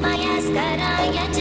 [0.00, 1.37] 燃やすからやち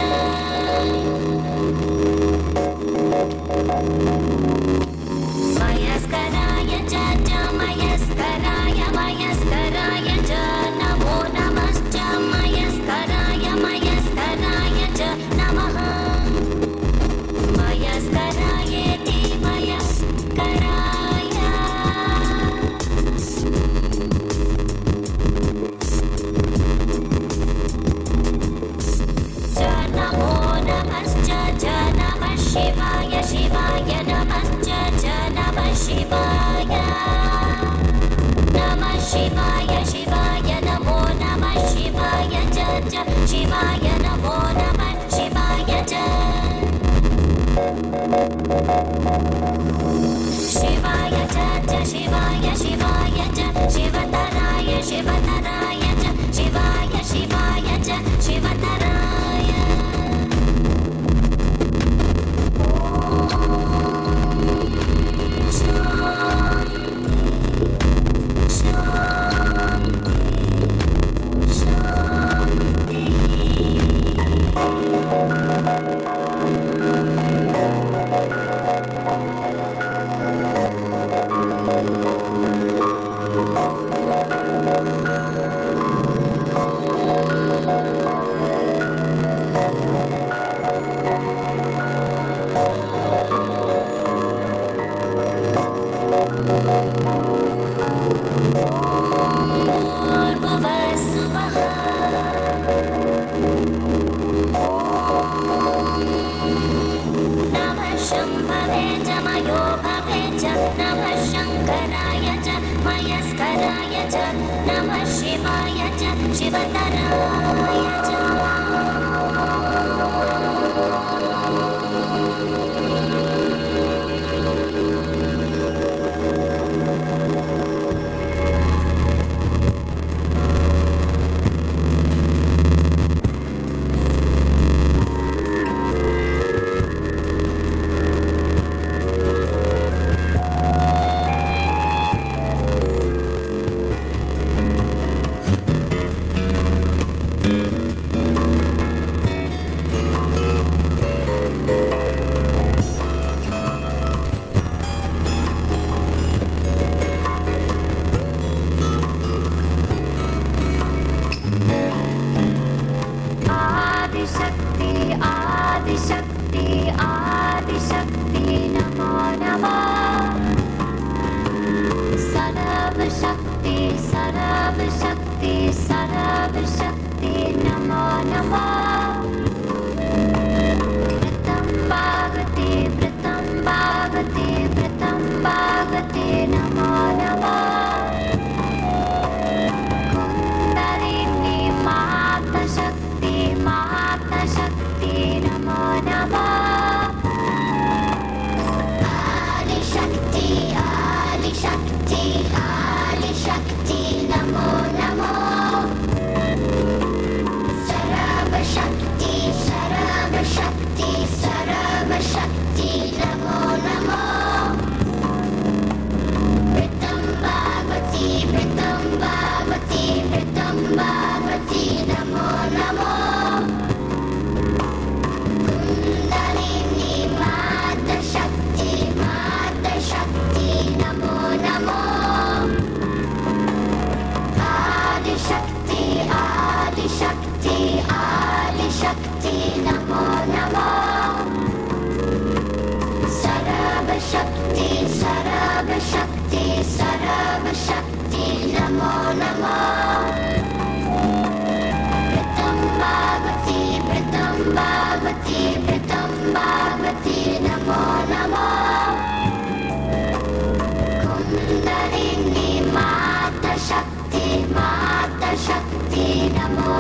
[50.58, 55.77] शिवाय च शिवाय शिवाय च शिवतराय शिवतराय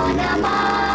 [0.07, 0.86] Panama.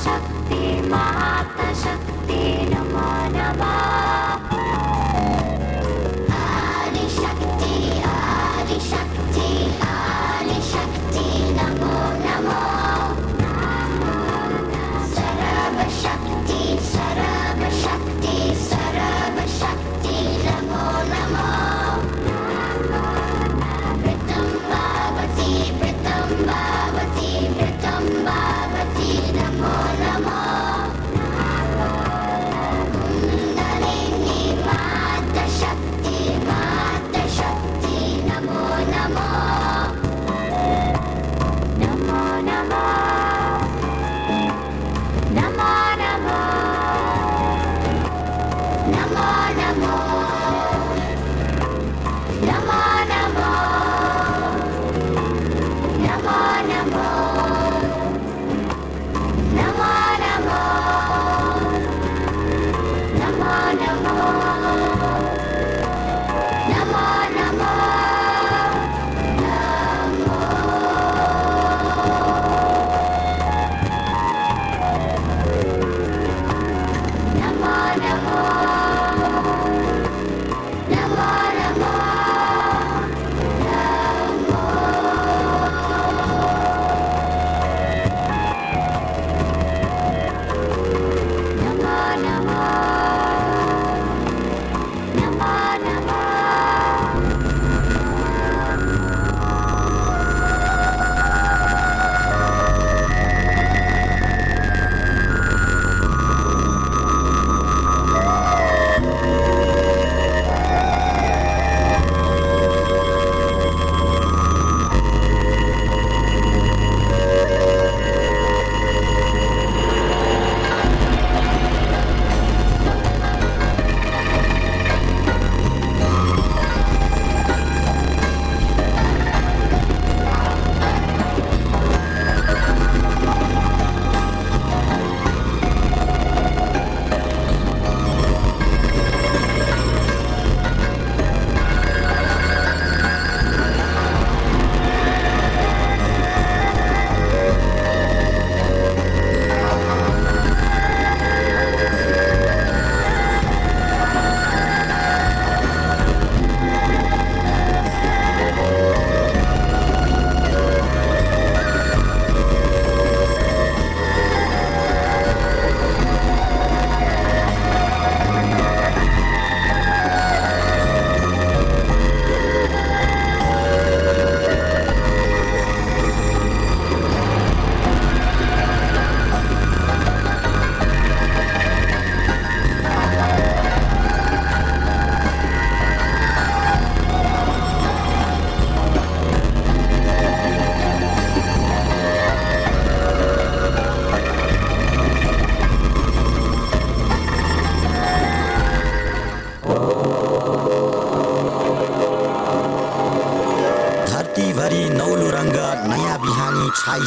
[0.00, 3.81] शक्ति महाशक्ति नमो नमः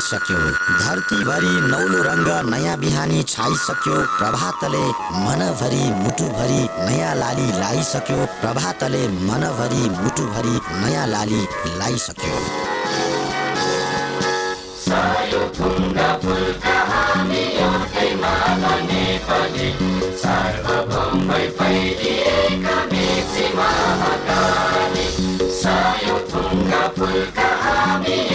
[0.05, 0.39] छाइसक्यो।
[0.79, 4.83] धरतीभरि नौलो रङ्ग नयाँ बिहानी छाइसक्यो। प्रभातले
[5.25, 11.41] मनभरि मुटुभरि नयाँ लाली लाइसक्यो। प्रभातले मनभरि मुटुभरि नयाँ लाली
[11.81, 12.35] लाइसक्यो।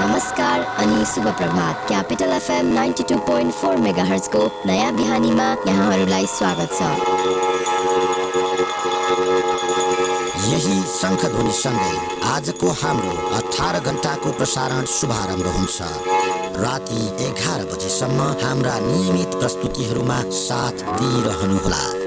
[0.00, 6.26] नमस्कार अनि शुभ प्रभात। Capital FM ninety two point four mega हर्चको नयाँ बिहानीमा यहाँहरूलाई
[6.26, 6.80] स्वागत छ।
[10.46, 11.94] यही शङ्खध्वनि सँगै
[12.34, 15.78] आजको हाम्रो अठार घन्टाको प्रसारण शुभारम्भ हुन्छ।
[16.62, 21.99] राति एघार बजेसम्म हाम्रा नियमित प्रस्तुतिहरूमा साथ दिइरहनुहोला।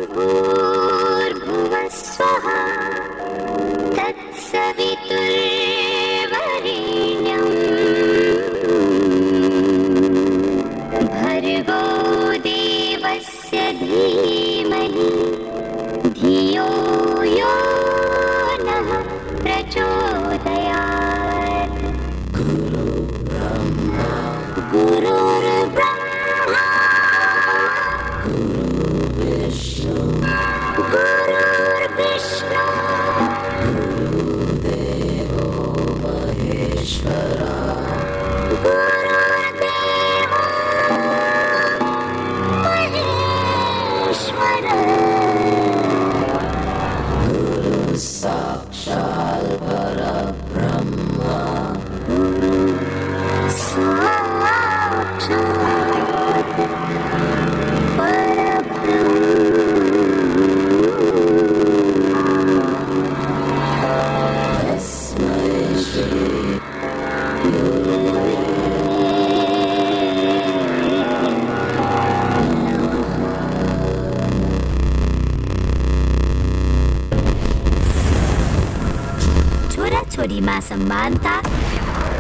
[80.68, 81.36] समानता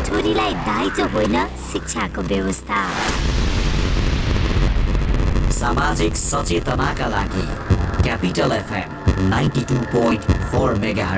[0.05, 1.35] छोरीलाई दाइजो होइन
[1.71, 2.79] शिक्षाको व्यवस्था
[5.59, 7.47] सामाजिक सचेतनाका लागि
[8.03, 11.11] capital FM ninety two point four mega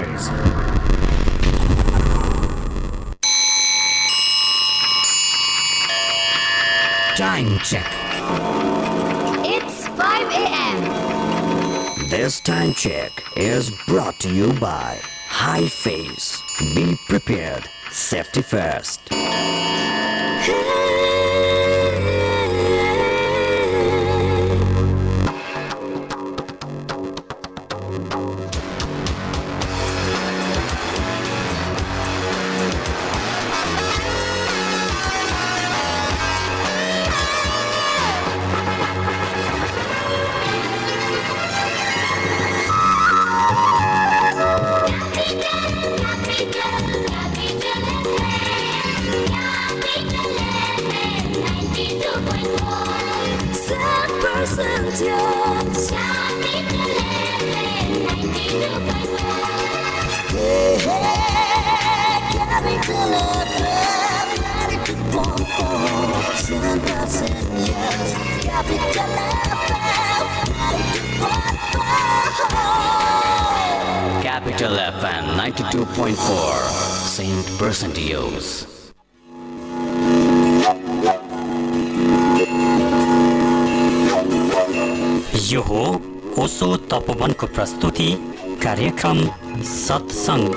[7.18, 7.92] Time check.
[9.48, 10.82] It's 5 a.m.
[12.10, 15.00] This time check is brought to you by
[15.38, 16.42] High phase.
[16.74, 17.68] Be prepared.
[17.92, 19.02] Safety first.
[74.22, 76.16] Capital FM 92.4
[77.06, 78.75] Saint Percentios.
[85.46, 85.82] यो हो
[86.42, 88.08] ओसो तपोवनको प्रस्तुति
[88.64, 89.20] कार्यक्रम
[89.64, 90.56] सत्सङ्ग।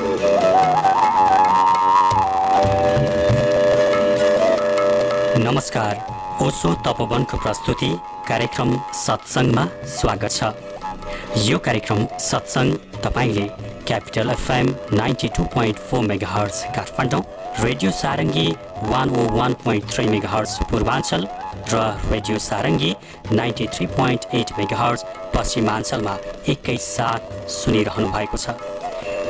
[5.44, 5.94] नमस्कार
[6.42, 7.90] ओसो तपोवनको प्रस्तुति
[8.29, 8.70] कार्यक्रम
[9.05, 9.64] सत्सङ्गमा
[9.96, 13.46] स्वागत छ। यो कार्यक्रम सत्सङ्ग तपाईँले
[13.88, 17.22] capital FM ninety two point four mega hertz Kathmandu
[17.56, 18.46] radio Sarangi
[18.82, 21.26] one O one point three mega hertz Purwanchal
[21.72, 21.80] र
[22.11, 22.90] radio Sarangi
[23.32, 26.14] ninety three point eight mega hertz पश्चिमाञ्चलमा
[26.54, 28.54] एकैसाथ सुनिरहनु भएको छ।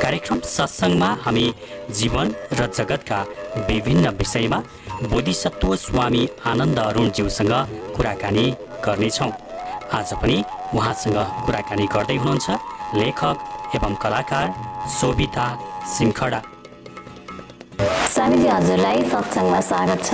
[0.02, 1.46] कार्यक्रम सत्सङ्गमा हामी
[2.00, 3.20] जीवन र जगतका
[3.70, 4.58] विभिन्न विषयमा
[5.10, 7.54] बोधिसत्व स्वामी आनन्द अरुणज्यूसँग
[7.96, 8.46] कुराकानी
[8.84, 9.30] गर्नेछौँ।
[9.98, 10.36] आज पनि
[10.74, 12.46] उहाँसँग कुराकानी गर्दै हुनुहुन्छ
[13.00, 14.54] लेखक एवं कलाकार
[14.98, 15.48] शोभिता
[15.96, 16.42] सिमखडा
[17.78, 20.10] स्वामीजी हजुरलाई सत्सङ्गमा स्वागत छ।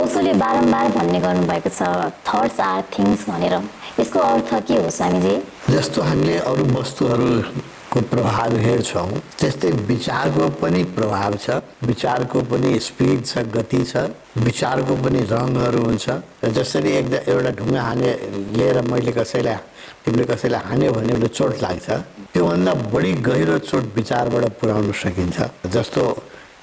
[0.00, 1.80] ओसोले बारम्बार भन्ने गर्नुभएको छ
[2.24, 3.54] थट्स आर थिङ्स भनेर।
[4.00, 5.34] यसको अर्थ के हो स्वामीजी
[5.68, 13.44] जस्तो हामीले अरू वस्तुहरूको प्रभाव हेर्छौँ त्यस्तै विचारको पनि प्रभाव छ। विचारको पनि स्पिड छ
[13.56, 14.08] गति छ।
[14.40, 16.08] विचारको पनि रङहरू हुन्छ।
[16.44, 18.10] र जसरी एक एउटा ढुङ्गा हाने
[18.56, 19.56] लिएर मैले कसैलाई
[20.04, 21.88] तिमीले कसैलाई हान्यो भने उसले चोट लाग्छ।
[22.32, 25.36] त्योभन्दा बढी गहिरो चोट विचारबाट पुर्याउन सकिन्छ।
[25.76, 26.02] जस्तो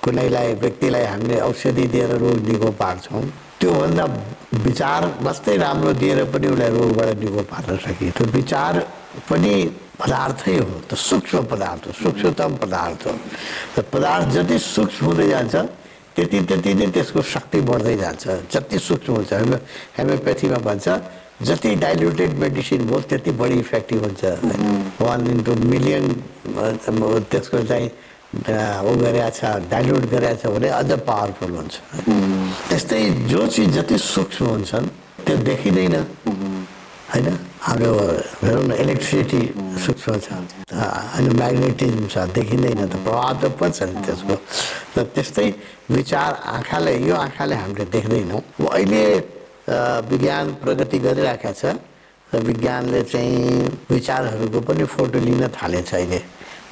[0.04, 3.24] कुनैलाई व्यक्तिलाई हामीले औषधि दिएर रोग निको पार्छौँ
[3.60, 4.06] त्योभन्दा
[4.68, 8.74] विचार मात्रै राम्रो दिएर पनि उसलाई रोगबाट निको पार्न सकिन्छ त्यो विचार
[9.30, 9.54] पनि
[10.00, 13.14] पदार्थै हो त सूक्ष्म पदार्थ हो सूक्ष्मतम पदार्थ हो।
[13.78, 15.56] र पदार्थ जति सूक्ष्म हुँदै जान्छ
[16.16, 19.58] त्यति त्यति नै त्यसको शक्ति बढ्दै जान्छ। जति सूक्ष्म हुन्छ हेमे
[19.98, 20.88] हेमियोप्याथीमा भन्छ
[21.48, 24.24] जति डाइल्युटेड मेडिसिन भयो त्यति बढी इफेक्टिभ हुन्छ।
[25.02, 26.06] वान इन्टु मिलियन
[27.32, 27.90] त्यसको चाहिँ
[28.34, 31.74] ऊ गरेको छ डाइल्युट गरेको छ भने अझ पावरफुल हुन्छ।
[32.70, 34.88] त्यस्तै जो चिज जति सूक्ष्म हुन्छन्
[35.26, 35.96] त्यो देखिँदैन।
[37.14, 37.28] होइन?
[37.62, 37.92] हाम्रो
[38.44, 39.42] हेरौँ न इलेक्ट्रिसिटी
[39.86, 40.28] सूक्ष्म छ।
[40.74, 44.36] अनि म्याग्नेटिजम छ देखिँदैन त प्रभाव त पर्छ नि त्यसको।
[44.98, 45.48] र त्यस्तै
[45.94, 49.04] विचार आँखाले यो आँखाले हामीले देख्दैनौँ। अहिले
[50.10, 51.64] विज्ञान प्रगति गरिरहेका छ।
[52.34, 56.20] र विज्ञानले चाहिँ विचारहरूको पनि फोटो लिन थालेछ अहिले।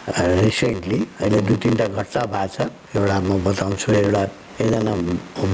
[0.08, 2.58] रिसेन्टली अहिले दुई तिनवटा घटना भएको छ।
[2.98, 4.24] एउटा म बताउँछु एउटा
[4.62, 4.94] एकजना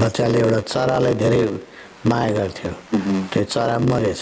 [0.02, 1.42] बच्चाले एउटा चरालाई धेरै
[2.08, 2.72] माया गर्थ्यो।
[3.32, 4.20] त्यो चरा मरेछ।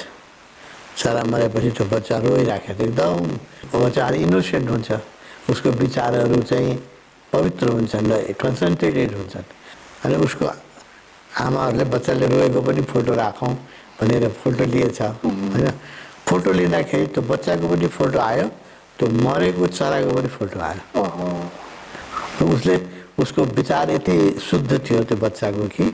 [0.97, 4.89] चरा मरेपछि त्यो बच्चा रोइराखेको थियो एकदम बच्चा इनोसेन्ट हुन्छ।
[5.51, 6.73] उसको विचारहरू चाहिँ
[7.33, 9.45] पवित्र हुन्छन् र कन्सन्ट्रेटेड हुन्छन्।
[10.05, 10.45] अनि उसको
[11.45, 13.53] आमाहरूले बच्चाले रोएको पनि फोटो राखौँ
[14.01, 15.69] भनेर फोटो लिएछ। होइन
[16.27, 18.47] फोटो लिँदाखेरि त्यो बच्चाको पनि फोटो आयो।
[18.97, 20.83] त्यो मरेको चराको पनि फोटो आयो
[22.53, 22.75] उसले
[23.19, 24.15] उसको विचार यति
[24.49, 25.85] शुद्ध थियो त्यो बच्चाको कि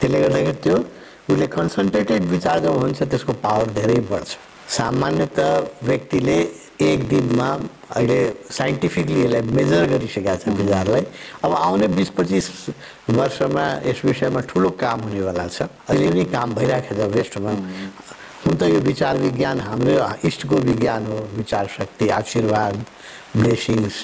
[0.00, 0.76] त्यसले गर्दाखेरि त्यो
[1.30, 4.30] उसले कन्सन्ट्रेटेड विचार जब हुन्छ त्यसको पावर धेरै बढ्छ।
[4.68, 5.38] सामान्यत
[5.82, 6.38] व्यक्तिले
[6.88, 7.48] एक दिनमा
[7.96, 8.20] अहिले
[8.50, 11.04] साइन्टिफिकली यसलाई मेजर गरिसकेका छ विचारलाई।
[11.44, 12.46] अब आउने बिस पच्चिस
[13.18, 17.52] वर्षमा यस विषयमा ठुलो काम हुनेवाला छ। अहिले पनि काम भइरहेको छ वेस्टमा।
[18.48, 22.74] हुन त यो विचार विज्ञान हाम्रो इष्टको विज्ञान हो विचार शक्ति आशीर्वाद
[23.36, 23.94] ब्लेसिङ्स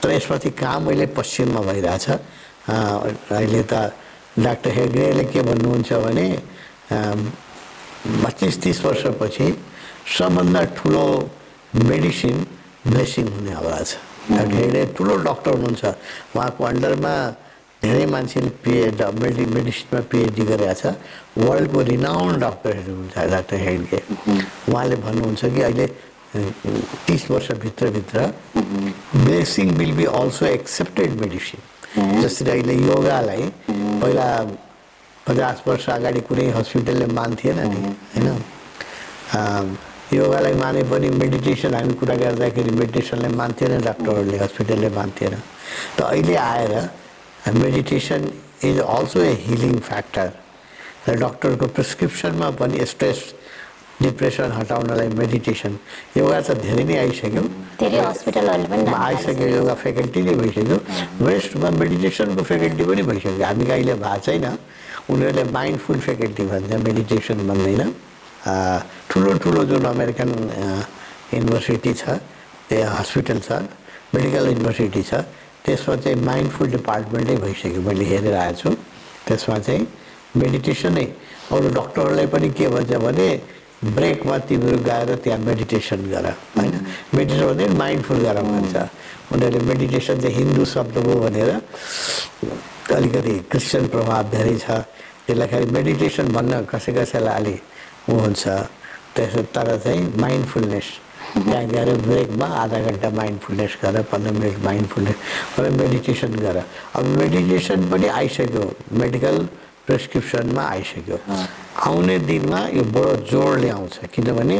[0.00, 3.92] तर यसमाथि काम अहिले पश्चिममा भइरहेछ। अहिले त
[4.40, 6.26] डाक्टर हेगडेले के भन्नुहुन्छ भने
[8.24, 9.48] पच्चिस तिस वर्षपछि
[10.16, 11.04] सबभन्दा ठुलो
[11.76, 12.36] मेडिसिन
[12.88, 14.00] ब्लेसिङ हुनेवाला छ।
[14.32, 15.84] डाक्टर हेगडे ठुलो डक्टर हुनुहुन्छ।
[16.32, 17.14] उहाँको अन्डरमा
[17.82, 20.84] धेरै मान्छेले पिए मेडि मेडिसिनमा पिएचडी गरेका छ।
[21.40, 23.98] वर्ल्डको रिनाउन्ड डक्टरहरू हुन्छ डाक्टर हेगडे
[24.68, 25.86] उहाँले भन्नुहुन्छ कि अहिले
[27.08, 28.18] तिस वर्षभित्रभित्र
[29.24, 33.44] blessing will be also accepted medicine जसरी अहिले योगालाई
[34.02, 34.28] पहिला
[35.26, 37.80] पचास वर्ष अगाडि कुनै हस्पिटलले मान्थेन नि
[38.12, 38.28] होइन?
[40.12, 45.34] योगालाई माने पनि मेडिटेसन हामी कुरा गर्दाखेरि मेडिटेसनलाई मान्थेन डाक्टरहरूले हस्पिटलले मान्थेन।
[45.96, 46.74] त अहिले आएर
[47.46, 48.30] meditation
[48.64, 50.32] is also a healing factor
[51.08, 53.20] र डक्टरको प्रिस्क्रिप्सनमा पनि स्ट्रेस
[54.02, 55.72] डिप्रेसन हटाउनलाई मेडिटेसन
[56.16, 57.42] योगा त धेरै नै आइसक्यो
[57.80, 60.78] आइसक्यो योगा फ्याकल्टी नै भइसक्यो
[61.26, 64.46] वेस्टमा मेडिटेसनको फ्याकल्टी पनि भइसक्यो हामी कहिले भएको छैन
[65.10, 67.92] उनीहरूले माइन्डफुल फ्याकल्टी भन्छ मेडिटेसन भन्दैन
[69.10, 70.30] ठुलो ठुलो जुन अमेरिकन
[71.34, 72.16] युनिभर्सिटी छ
[72.68, 73.60] त्यो हस्पिटल छ
[74.14, 75.24] मेडिकल युनिभर्सिटी छ
[75.64, 78.70] त्यसमा चाहिँ माइन्डफुल डिपार्टमेन्टै भइसक्यो मैले हेरेर आएको छु।
[79.26, 79.86] त्यसमा चाहिँ
[80.36, 81.06] मेडिटेसनै
[81.52, 83.28] अरू डक्टरहरूलाई पनि के भन्छ भने
[83.96, 86.74] ब्रेकमा तिमीहरू गएर त्यहाँ मेडिटेसन गर होइन?
[87.14, 88.74] मेडिटेसन भने माइन्डफुल गर भन्छ।
[89.32, 91.50] उनीहरूले मेडिटेसन चाहिँ हिन्दू शब्द हो भनेर
[92.96, 94.70] अलिकति क्रिस्चियन प्रभाव धेरै छ।
[95.26, 97.58] त्यसलाई खालि मेडिटेसन भन्न कसै कसैलाई अलिक
[98.10, 98.44] ऊ हुन्छ।
[99.14, 100.88] त्यसो तर चाहिँ माइन्डफुलनेस
[101.34, 105.16] त्यहाँ गएर ब्रेकमा आधा घन्टा माइन्डफुलनेस गर पन्ध्र मिनट माइन्डफुलनेस
[105.58, 106.56] र मेडिटेसन गर
[106.96, 108.64] अब मेडिटेसन पनि आइसक्यो
[108.98, 109.38] मेडिकल
[109.86, 111.18] प्रेसक्रिप्सनमा आइसक्यो
[111.86, 114.58] आउने दिनमा यो बडो जोडले आउँछ किनभने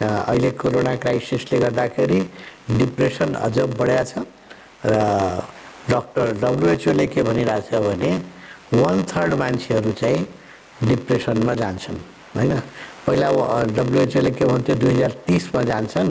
[0.00, 2.20] अहिले कोरोना क्राइसिसले गर्दाखेरि
[2.78, 4.24] डिप्रेसन अझ बढ्या छ
[4.84, 4.94] र
[5.90, 8.12] डक्टर डब्लुएचओले के भनिरहेछ भने
[8.74, 10.26] वान थर्ड मान्छेहरू चाहिँ
[10.84, 11.98] डिप्रेसनमा जान्छन्
[12.36, 12.52] होइन
[13.06, 13.28] पहिला
[13.76, 16.10] डब्लुएचओले के भन्थ्यो दुई हजार तिसमा जान्छन्।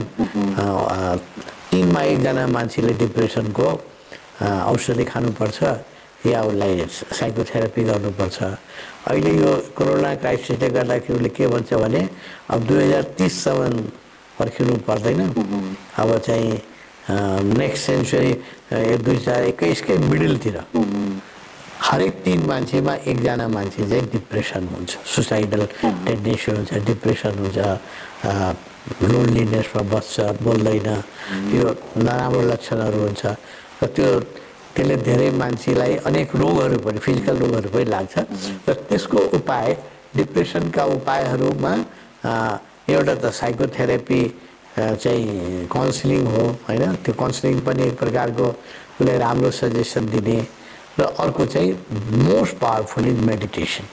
[1.71, 3.67] तिनमा एकजना मान्छेले डिप्रेसनको
[4.71, 5.59] औषधि खानुपर्छ।
[6.23, 6.85] या उसलाई
[7.19, 8.37] साइकोथेरापी गर्नुपर्छ।
[9.11, 12.01] अहिले यो कोरोना क्राइसिसले गर्दाखेरि उसले के भन्छ भने
[12.47, 13.91] अब दुई हजार तिससम्म
[14.39, 15.21] पर्खिनु पर्दैन।
[15.99, 16.51] अब चाहिँ
[17.59, 18.31] नेक्स्ट सेन्चुरी
[19.03, 20.55] दुई हजार एक्काइसकै मिडलतिर
[21.83, 25.63] हरेक तिन मान्छेमा एकजना मान्छे चाहिँ डिप्रेसन हुन्छ। सुसाइडल
[26.07, 27.59] टेन्डेन्सी हुन्छ डिप्रेसन हुन्छ
[29.11, 30.89] लोनलिनेसमा बस्छ बोल्दैन।
[31.55, 31.67] यो
[31.99, 33.23] नराम्रो लक्षणहरू हुन्छ।
[33.83, 34.07] र त्यो
[34.75, 38.15] त्यसले धेरै मान्छेलाई अनेक रोगहरू पनि फिजिकल रोगहरू पनि लाग्छ।
[38.67, 39.67] र त्यसको उपाय
[40.15, 41.73] डिप्रेसनका उपायहरूमा
[42.95, 44.21] एउटा त साइकोथेरापी
[45.03, 46.83] चाहिँ काउन्सिलिङ हो होइन?
[47.03, 48.45] त्यो काउन्सिलिङ पनि एक प्रकारको
[48.99, 50.37] उसलाई राम्रो सजेसन दिने
[50.99, 51.71] र अर्को चाहिँ
[52.23, 53.85] मोस्ट पावरफुल इज मेडिटेसन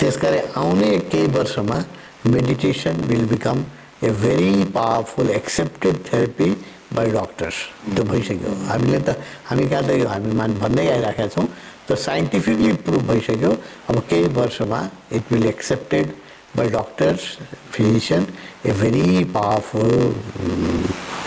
[0.00, 1.78] त्यस कारण आउने केही वर्षमा
[2.26, 3.64] meditation will become
[4.04, 6.50] a very powerful accepted therapy
[6.94, 7.54] by doctors
[7.94, 9.16] त्यो भइसक्यो हामीले त
[9.48, 11.46] हामी कहाँ त यो हामी मान भन्दै आइरहेका छौँ
[11.88, 13.52] त साइन्टिफिकली प्रुभ भइसक्यो
[13.90, 14.80] अब केही वर्षमा
[15.16, 16.12] it will accepted
[16.56, 17.28] by doctors
[17.72, 18.26] physician
[18.66, 19.92] a very powerful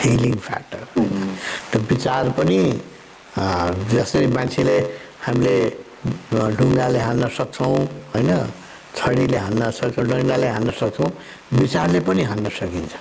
[0.01, 0.83] healing factor
[1.71, 2.59] त्यो विचार पनि
[3.35, 4.77] जसरी मान्छेले
[5.25, 5.55] हामीले
[6.57, 7.75] ढुङ्गाले हान्न सक्छौँ
[8.13, 8.31] होइन?
[8.95, 11.09] छडीले हान्न सक्छौँ डन्डाले हान्न सक्छौँ
[11.59, 12.93] विचारले पनि हान्न सकिन्छ।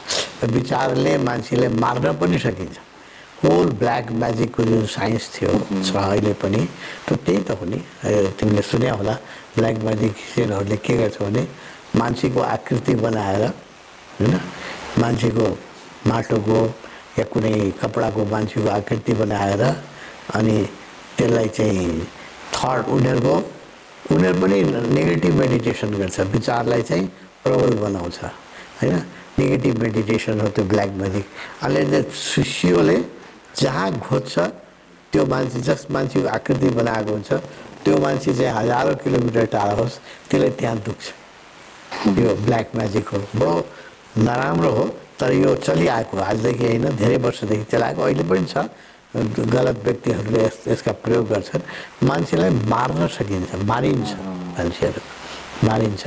[0.50, 2.76] विचारले मान्छेले मार्न पनि सकिन्छ।
[3.44, 5.52] होल ब्ल्याक म्याजिकको जुन साइन्स थियो
[5.86, 6.60] छ अहिले पनि
[7.06, 7.78] त त्यही त हो नि।
[8.34, 9.14] तिमीले सुन्या होला
[9.54, 11.42] ब्ल्याक म्याजिसियनहरूले के गर्छ भने
[11.94, 13.42] मान्छेको आकृति बनाएर
[14.18, 14.34] होइन?
[14.98, 15.46] मान्छेको
[16.10, 16.58] माटोको
[17.18, 19.62] या कुनै कपडाको मान्छेको आकृति बनाएर
[20.34, 20.56] अनि
[21.18, 22.06] त्यसलाई चाहिँ
[22.54, 23.34] थट उनीहरूको
[24.12, 24.62] उनीहरू पनि
[24.94, 27.06] नेगेटिभ मेडिटेसन गर्छ। विचारलाई चाहिँ
[27.44, 28.18] प्रबल बनाउँछ
[28.80, 28.96] होइन?
[29.38, 31.24] नेगेटिभ मेडिटेसन हो त्यो ब्ल्याक म्याजिक
[31.62, 32.98] अहिले शिष्यले
[33.60, 34.38] जहाँ खोज्छ
[35.12, 37.32] त्यो मान्छे जस मान्छेको आकृति बनाएको हुन्छ
[37.84, 39.98] त्यो मान्छे चाहिँ हजारौँ किलोमिटर टाढा होस्
[40.30, 41.04] त्यसलाई त्यहाँ दुख्छ।
[42.18, 43.54] यो ब्ल्याक म्याजिक हो। बडो
[44.18, 44.84] नराम्रो हो
[45.20, 48.56] तर यो चलिआएको आजदेखि होइन धेरै वर्षदेखि चलाएको। अहिले पनि छ।
[49.16, 51.62] गलत व्यक्तिहरूले यस यसका प्रयोग गर्छन्।
[52.08, 54.10] मान्छेलाई मार्न सकिन्छ मारिन्छ
[54.58, 55.00] मान्छेहरू
[55.66, 56.02] मारिन्छ।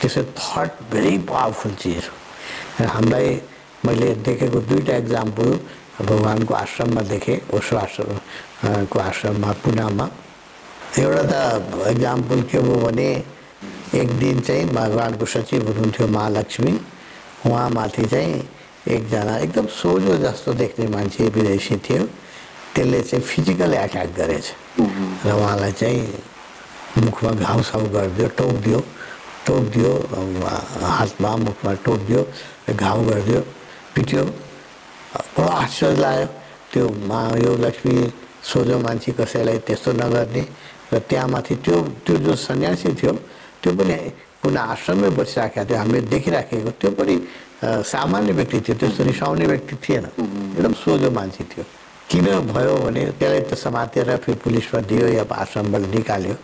[0.00, 3.28] त्यसो थट भेरी पावरफुल चिज हो। हामीलाई
[3.86, 5.48] मैले देखेको दुईवटा इक्जाम्पल
[6.00, 10.06] भगवान्को आश्रममा देखेँ ओसो आश्रम आश्रममा पुनामा।
[10.98, 11.34] एउटा त
[11.92, 13.08] इक्जाम्पल के हो भने
[13.94, 16.72] एक दिन चाहिँ भगवान्को सचिव हुनुहुन्थ्यो महालक्ष्मी।
[17.46, 18.34] उहाँमाथि चाहिँ
[18.86, 22.04] एकजना एकदम सोझो जस्तो देख्ने मान्छे विदेशी थियो।
[22.74, 24.46] त्यसले चाहिँ फिजिकल एट्याक गरेछ।
[25.26, 26.02] र उहाँलाई चाहिँ
[27.04, 28.80] मुखमा घाउ साउ गरिदियो टोकिदियो।
[29.46, 29.92] टोकिदियो
[30.98, 32.20] हातमा मुखमा टोकिदियो
[32.68, 33.40] र घाउ गरिदियो।
[33.94, 34.24] पिट्यो।
[35.36, 36.26] बडो आश्चर्य लाग्यो।
[36.72, 37.96] त्यो मा यो लक्ष्मी
[38.50, 40.42] सोझो मान्छे कसैलाई त्यस्तो नगर्ने।
[40.92, 43.12] र त्यहाँ माथि त्यो त्यो जो सन्यासी थियो
[43.62, 43.96] त्यो पनि
[44.42, 47.14] कुनै आश्रममै बसिराखेको थियो। हामीले देखिराखेको त्यो पनि
[47.62, 51.64] सामान्य व्यक्ति थियो त्यस्तो रिसाउने व्यक्ति थिएन एकदम सोझो मान्छे थियो
[52.10, 56.36] किन भयो भने त्यसलाई त समातेर फेरि पुलिसमा दियो या आश्रमबाट निकाल्यो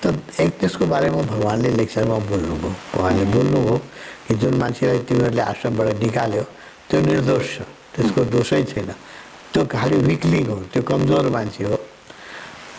[0.00, 3.76] त एक त्यसको बारेमा भगवान्ले लेक्चरमा बोल्नुभयो उहाँले बोल्नुभयो
[4.26, 6.44] कि जुन मान्छेलाई तिमीहरूले आश्रमबाट निकाल्यो
[6.88, 8.90] त्यो निर्दोष छ त्यसको दोषै छैन
[9.52, 11.76] त्यो खालि विकलिङ हो त्यो कमजोर मान्छे हो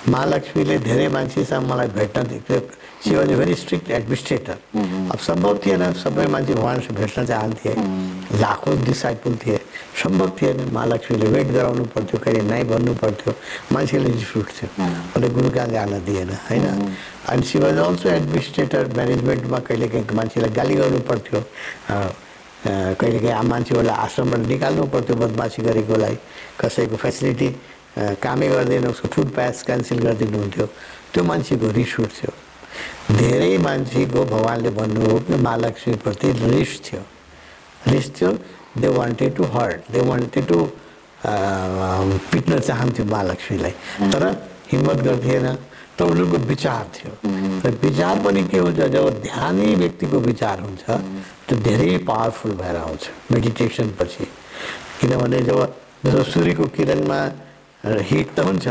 [0.10, 2.24] महालक्ष्मीले धेरै मान्छेसँग मलाई भेट्न
[3.06, 4.58] she was a very strict administrator
[5.14, 7.72] अब सम्भव थिएन सबै मान्छे भगवान्सँग भेट्न चाहन्थे
[8.42, 9.60] लाखौँ डिसाइपल थिए।
[10.02, 13.34] सम्भव थिएन महालक्ष्मीले वेट गराउनु पर्थ्यो कहिले नै भन्नु पर्थ्यो।
[13.74, 14.68] मान्छेले रिस उठ्थ्यो
[15.16, 16.66] उसले गुरु कहाँ जान दिएन होइन?
[17.30, 21.40] अनि सी वाज अल्सो एडमिनिस्ट्रेटर म्यानेजमेन्टमा कहिले काहीँ मान्छेलाई गाली गर्नु पर्थ्यो।
[22.66, 26.18] कहिले काहीँ आम मान्छेहरूलाई आश्रमबाट निकाल्नु पर्थ्यो बदमासी गरेकोलाई।
[26.60, 27.50] कसैको फेसिलिटी
[28.18, 30.66] कामै गर्दैन उसको फुड पास क्यान्सल गरिदिनुहुन्थ्यो।
[31.14, 32.32] त्यो मान्छेको रिस उठ्थ्यो।
[33.12, 37.02] धेरै मान्छेको भगवान्ले भन्नुभयो कि महालक्ष्मीप्रति रिस थियो।
[37.88, 38.32] रिस थियो
[38.82, 40.58] they wanted to hurt they wanted to
[42.32, 43.74] पिट्न चाहन्थ्यो महालक्ष्मीलाई
[44.14, 44.24] तर
[44.72, 45.46] हिम्मत गर्थेन
[45.98, 47.12] त उनीहरूको विचार थियो।
[47.66, 50.84] र विचार पनि के हुन्छ जब ध्यानी व्यक्तिको विचार हुन्छ
[51.46, 54.26] त्यो धेरै पावरफुल भएर आउँछ मेडिटेसन पछि।
[55.00, 55.60] किनभने जब
[56.06, 57.20] जब सूर्यको किरणमा
[58.10, 58.66] हिट त हुन्छ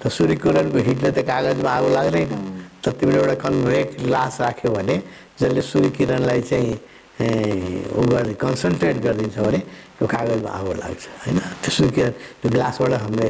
[0.00, 4.96] त सूर्य किरणको हिटले त कागजमा आगो लाग्दैन। त तिमीले एउटा कन्भेक्ट ग्लास राख्यो भने
[5.40, 6.72] जसले सूर्य किरणलाई चाहिँ
[7.18, 9.58] उ गर्ने कन्सन्ट्रेट गरिदिन्छ भने
[9.98, 11.38] त्यो कागजमा आगो लाग्छ होइन?
[11.62, 12.02] त्यो सूर्य
[12.40, 13.28] त्यो ग्लासबाट हामीले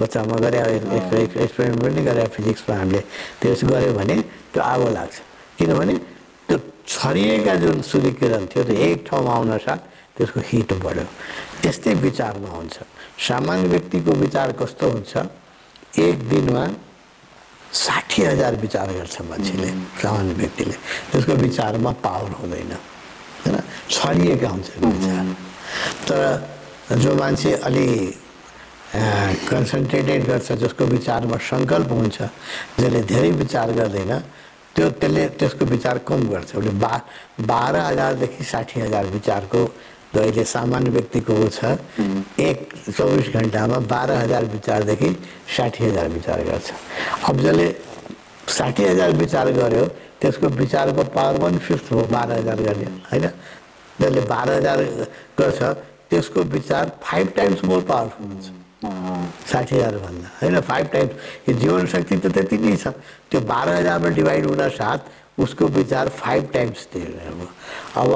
[0.00, 0.58] बच्चामा गरे
[1.44, 3.00] एक्सपेरिमेन्ट पनि गरे फिजिक्समा हामीले
[3.40, 4.16] त्यसो गऱ्यो भने
[4.52, 5.16] त्यो आगो लाग्छ।
[5.58, 5.94] किनभने
[6.48, 6.56] त्यो
[6.88, 9.80] छरिएका जुन सूर्य किरण थियो त्यो एक ठाउँमा आउन साथ
[10.16, 11.04] त्यसको हिट बढ्यो।
[11.62, 12.76] त्यस्तै विचारमा हुन्छ।
[13.28, 15.12] सामान्य व्यक्तिको विचार कस्तो हुन्छ?
[15.96, 16.64] एक दिनमा
[17.72, 19.70] साठी हजार विचार गर्छ मान्छेले
[20.02, 20.74] सामान्य व्यक्तिले।
[21.10, 22.72] त्यसको विचारमा पावर हुँदैन।
[23.46, 23.56] होइन?
[23.90, 25.24] छरिएका हुन्छन् विचार।
[26.08, 27.86] तर जो मान्छे अलि
[29.50, 32.18] कन्सन्ट्रेटेड गर्छ जसको विचारमा सङ्कल्प हुन्छ
[32.78, 34.12] जसले धेरै विचार गर्दैन
[34.74, 36.94] त्यो त्यसले त्यसको विचार कम गर्छ। उसले बा
[37.46, 39.60] बाह्र हजारदेखि साठी हजार विचारको
[40.14, 41.76] जो अहिले सामान्य व्यक्तिको छ
[42.40, 45.10] एक चौबिस घन्टामा बाह्र हजार विचारदेखि
[45.56, 46.72] साठी हजार विचार गर्छ।
[47.28, 47.68] अब जसले
[48.48, 49.84] साठी हजार विचार गर्यो
[50.20, 53.28] त्यसको विचारको पावर वान फिफ्थ हो बाह्र हजार गर्ने होइन?
[54.00, 54.82] जसले बाह्र हजार
[55.38, 55.62] गर्छ
[56.10, 58.46] त्यसको विचार फाइभ टाइम्स मोर पावरफुल हुन्छ।
[59.52, 60.60] साठी हजारभन्दा होइन?
[60.60, 61.12] फाइभ टाइम्स
[61.48, 62.88] यो जीवन शक्ति त त्यति नै छ।
[63.30, 66.86] त्यो बाह्र हजारमा डिभाइड हुन साथ उसको विचार फाइभ टाइम्स
[67.96, 68.10] अब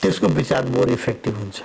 [0.00, 1.58] त्यसको विचार मोर इफेक्टिभ हुन्छ।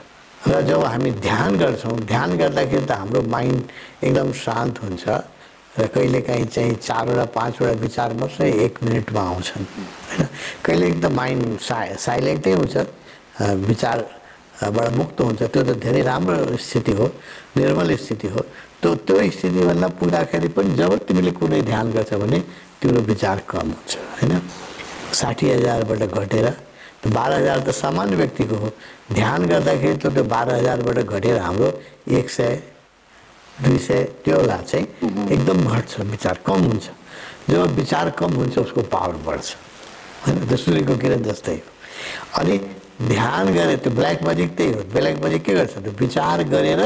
[0.47, 3.61] र जब हामी ध्यान गर्छौँ ध्यान गर्दाखेरि त हाम्रो माइन्ड
[4.03, 5.03] एकदम शान्त हुन्छ
[5.79, 10.27] र कहिलेकाहीँ चाहिँ चारवटा पाँचवटा विचार मात्रै एक मिनटमा आउँछन् होइन?
[10.65, 12.75] कहिले एकदम माइन्ड सा साइलेन्टै हुन्छ
[13.69, 17.05] विचारबाट मुक्त हुन्छ। त्यो त धेरै राम्रो स्थिति हो
[17.57, 18.41] निर्मल स्थिति हो।
[18.81, 22.39] त्यो त्यो स्थितिभन्दा पुग्दाखेरि पनि जब तिमीले कुनै ध्यान गर्छ भने
[22.81, 24.33] तिम्रो विचार कम हुन्छ होइन?
[25.13, 26.47] साठी हजारबाट घटेर
[27.07, 28.69] बाह्र हजार त सामान्य व्यक्तिको हो।
[29.13, 31.67] ध्यान गर्दाखेरि त त्यो बाह्र हजारबाट घटेर हाम्रो
[32.07, 32.61] एक सय
[33.63, 34.85] दुई सय त्योलाई चाहिँ
[35.31, 36.89] एकदम घट्छ विचार कम हुन्छ।
[37.49, 39.55] जब विचार कम हुन्छ उसको पावर बढ्छ।
[40.25, 40.47] होइन?
[40.47, 41.69] त्यो सूर्यको किरण जस्तै हो।
[42.39, 42.57] अनि
[43.03, 45.73] ध्यान गरे त्यो ब्ल्याक म्याजिक त्यही हो। ब्ल्याक म्याजिक के गर्छ?
[45.83, 46.81] त्यो विचार गरेर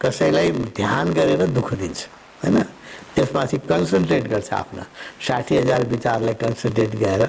[0.00, 2.00] कसैलाई ध्यान गरेर दुःख दिन्छ।
[2.44, 2.56] होइन?
[3.14, 4.82] त्यसमाथि कन्सन्ट्रेट गर्छ आफ्ना।
[5.26, 7.22] साठी हजार विचारलाई कन्सन्ट्रेट गएर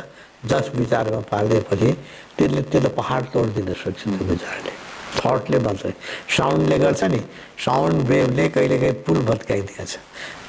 [0.51, 1.91] दस विचारमा पारिदिएपछि
[2.37, 4.71] त्यसले त्यसले पहाड तोडिदिन सक्छ त्यो विचारले।
[5.17, 5.91] थटले मात्रै
[6.37, 7.19] साउन्डले गर्छ नि।
[7.65, 9.91] साउन्ड वेभले कहिलेकाहीँ पुल भत्काइदिएछ।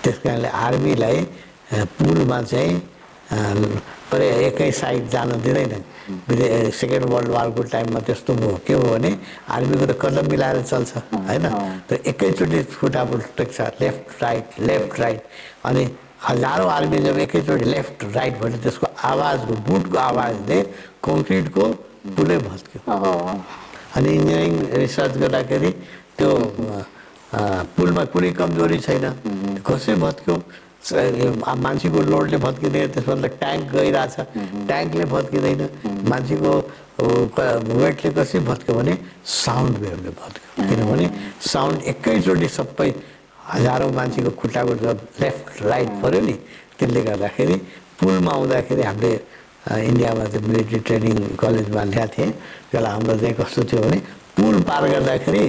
[0.03, 1.19] त्यस कारणले आर्मीलाई
[1.99, 2.75] पुलमा चाहिँ
[3.31, 5.83] परे एकै साइड जान दिँदैन।
[6.29, 9.11] विदे सेकेन्ड वर्ल्ड वारको टाइममा त्यस्तो भयो। के हो भने
[9.51, 10.91] आर्मीको त कदम मिलाएर चल्छ
[11.27, 11.45] होइन?
[11.89, 13.03] त एकैचोटि खुट्टा
[13.37, 15.23] टेक्छ लेफ्ट राइट लेफ्ट राइट।
[15.67, 15.83] अनि
[16.29, 20.59] हजारौँ आर्मी जब एकैचोटि लेफ्ट राइट भने त्यसको आवाजको बुटको आवाजले
[21.03, 21.65] कङ्क्रिटको
[22.17, 22.81] पुलै भत्क्यो।
[23.97, 25.71] अनि इन्जिनियरिङ रिसर्च गर्दाखेरि
[26.19, 26.31] त्यो
[27.77, 29.05] पुलमा कुनै कमजोरी छैन।
[29.67, 30.35] कसै भत्क्यो।
[30.87, 34.15] मान्छेको लोडले भत्किँदैन त्यसमा त ट्याङ्क गइरहेछ।
[34.71, 35.63] ट्याङ्कले भत्किँदैन।
[36.11, 36.53] मान्छेको
[37.83, 38.95] वेटले कसै भत्क्यो भने
[39.27, 41.07] साउन्ड वेभले भत्क्यो। किनभने
[41.53, 42.89] साउन्ड एकैचोटि सबै
[43.53, 46.35] हजारौँ मान्छेको खुट्टाको जब लेफ्ट राइट पऱ्यो नि
[46.79, 47.57] त्यसले गर्दाखेरि
[48.01, 49.13] पुलमा आउँदाखेरि हामीले
[49.91, 52.31] इन्डियामा चाहिँ मिलिट्री ट्रेनिङ कलेजमा ल्याएको थिएँ।
[52.71, 53.99] त्यसलाई हाम्रो चाहिँ कस्तो थियो भने
[54.37, 55.43] पुल पार गर्दाखेरि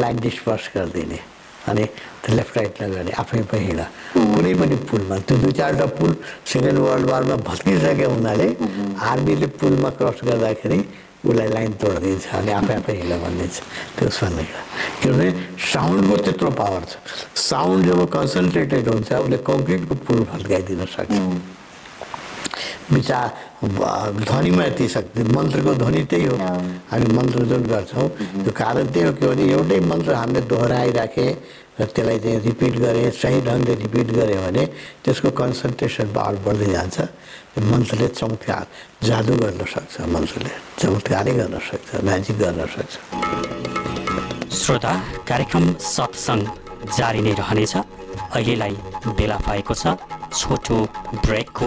[0.00, 1.18] लाइन डिस्पर्स गरिदिने।
[1.68, 1.84] अनि
[2.36, 3.80] लेफ्ट राइट नगर्ने आफै आफै हिँड।
[4.34, 6.12] कुनै पनि पुलमा त्यो दुई चारवटा पुल
[6.52, 8.48] सेकेन्ड वर्ल्ड वारमा भत्किसक्यो हुनाले
[9.10, 10.78] आर्मीले पुलमा क्रस गर्दाखेरि
[11.26, 13.56] उसलाई लाइन तोडिदिन्छ अनि आफै आफै हिँड भनिदिन्छ।
[13.96, 14.08] त्यो
[15.00, 15.28] किनभने
[15.72, 16.92] साउन्डको त्यत्रो पावर छ।
[17.48, 21.12] साउन्ड जब कन्सन्ट्रेटेड हुन्छ उसले कङ्क्रिटको पुल भत्काइदिन सक्छ।
[22.92, 23.26] विचार
[24.28, 26.36] ध्वनिमा यति शक्ति मन्त्रको ध्वनि त्यही हो।
[26.90, 28.08] हामी मन्त्र जुन गर्छौँ
[28.42, 31.30] त्यो कारण त्यही हो के भने एउटै मन्त्र हामीले दोहोऱ्याइराखेँ
[31.78, 34.64] र त्यसलाई चाहिँ रिपिट गरेँ सही ढङ्गले रिपिट गऱ्यो भने
[35.04, 36.96] त्यसको कन्सन्ट्रेसन पावर बढ्दै जान्छ।
[37.70, 38.64] मन्त्रले चमत्कार
[39.08, 42.92] जादु गर्न सक्छ मन्त्रले चमत्कारै गर्न सक्छ म्याजिक गर्न सक्छ।
[44.58, 44.92] श्रोता
[45.28, 45.64] कार्यक्रम
[45.94, 46.44] सत्सङ्ग
[46.98, 47.74] जारी नै रहनेछ।
[48.34, 48.74] अहिलेलाई
[49.18, 49.84] बेला भएको छ
[50.34, 50.76] छोटो
[51.24, 51.66] ब्रेकको।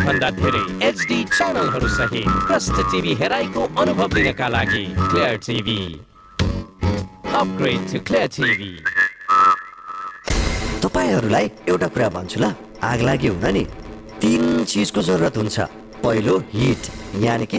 [0.00, 1.18] भन्दा धेरै एचडी
[2.90, 3.12] टिभी
[3.80, 5.78] अनुभव लिनका लागि clear TV
[7.40, 8.70] upgrade to clear TV
[10.82, 13.64] तपाईँहरूलाई एउटा कुरा भन्छु ल। आग लागि हुन नि।
[14.20, 15.60] तिन चिजको जरुरत हुन्छ।
[16.04, 16.82] पहिलो हिट
[17.24, 17.58] यानि कि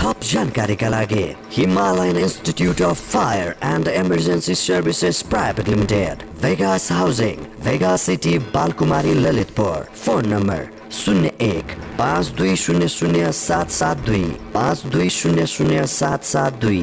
[0.00, 7.96] थप जानकारीका लागि Himalayan institute of fire and emergency services private limited Vegas housing Vega
[8.04, 9.84] city Balkumari Lalitpur.
[10.04, 10.62] Phone number
[10.98, 14.22] शून्य एक पाँच दुई शून्य शून्य सात सात दुई
[14.54, 16.82] पाँच दुई शून्य शून्य सात सात दुई।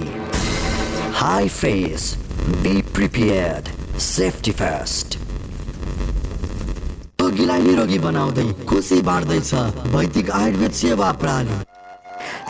[1.52, 2.14] HIFES
[2.64, 5.18] be prepared safety first
[7.48, 9.54] निरोगी बनाउँदै खुसी बाँड्दैछ
[9.96, 11.77] वैदिक आयुर्वेद सेवा प्रणाली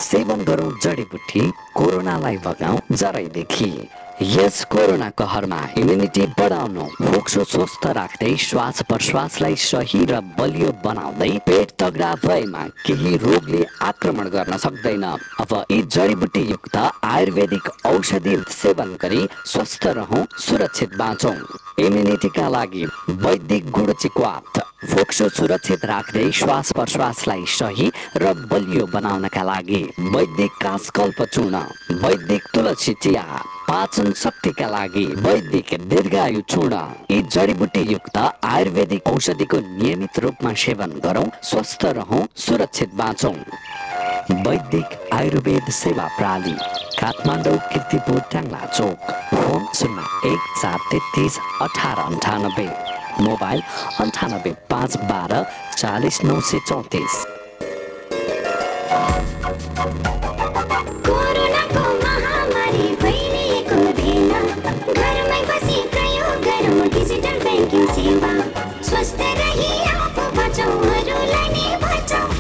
[0.10, 1.42] सेवन गरौँ जडीबुट्टी
[1.78, 3.72] कोरोनालाई भगाउँ जरैदेखि।
[4.22, 11.72] यस कोरोना कहरमा इम्युनिटी बढाउनु फोक्सो स्वस्थ राख्दै श्वास प्रश्वासलाई सही र बलियो बनाउँदै पेट
[11.80, 19.28] तगडा भएमा केही रोगले आक्रमण गर्न सक्दैन। अब यी जडीबुटी युक्त आयुर्वेदिक औषधि सेवन गरी
[19.46, 21.36] स्वस्थ रहौँ सुरक्षित बाँचौँ।
[21.80, 22.86] इम्युनिटीका लागि
[23.22, 24.60] वैदिक गुण चिक्वात
[24.94, 31.62] फोक्सो सुरक्षित राख्दै श्वास प्रश्वासलाई सही र बलियो बनाउनका लागि वैदिक कासकल्प चूर्ण
[32.02, 33.26] वैदिक तुलसी चिया।
[33.70, 36.76] पाचन शक्तिका लागि वैदिक दीर्घायु चूर्ण
[37.12, 43.34] यी जडीबुटी युक्त आयुर्वेदिक औषधिको नियमित रूपमा सेवन गरौँ स्वस्थ रहौँ सुरक्षित बाँचौँ
[44.48, 46.56] वैदिक आयुर्वेद सेवा प्रणाली
[47.00, 52.70] काठमाडौँ किर्तिपुर ट्याङ्ला चोक फोन शून्य एक चार तेत्तिस अठार अन्ठानब्बे
[53.28, 53.62] मोबाइल
[54.02, 55.44] अन्ठानब्बे पाँच बाह्र
[55.78, 57.26] चालिस नौ सय चौतिस
[67.58, 68.34] डिजिटल ब्याङ्किङ सेवा
[68.90, 72.37] स्वस्थ रही आफू बचाउ अरूलाई नै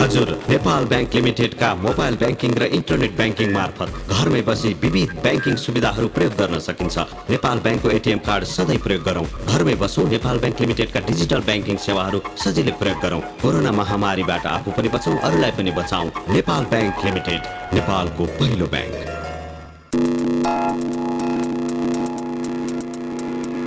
[0.00, 6.08] हजुर नेपाल ब्याङ्क लिमिटेडका मोबाइल ब्याङ्किङ र इन्टरनेट ब्याङ्किङ मार्फत घरमै बसी विविध ब्याङ्किङ सुविधाहरू
[6.16, 6.96] प्रयोग गर्न सकिन्छ।
[7.30, 12.18] नेपाल ब्याङ्कको एटिएम कार्ड सधैँ प्रयोग गरौँ। घरमै बसौँ नेपाल ब्याङ्क लिमिटेडका डिजिटल ब्याङ्किङ सेवाहरू
[12.44, 17.40] सजिलै प्रयोग गरौँ। कोरोना महामारीबाट आफू पनि बचौँ अरूलाई पनि बचाउँ। नेपाल ब्याङ्क लिमिटेड
[17.74, 18.96] नेपालको पहिलो ब्याङ्क।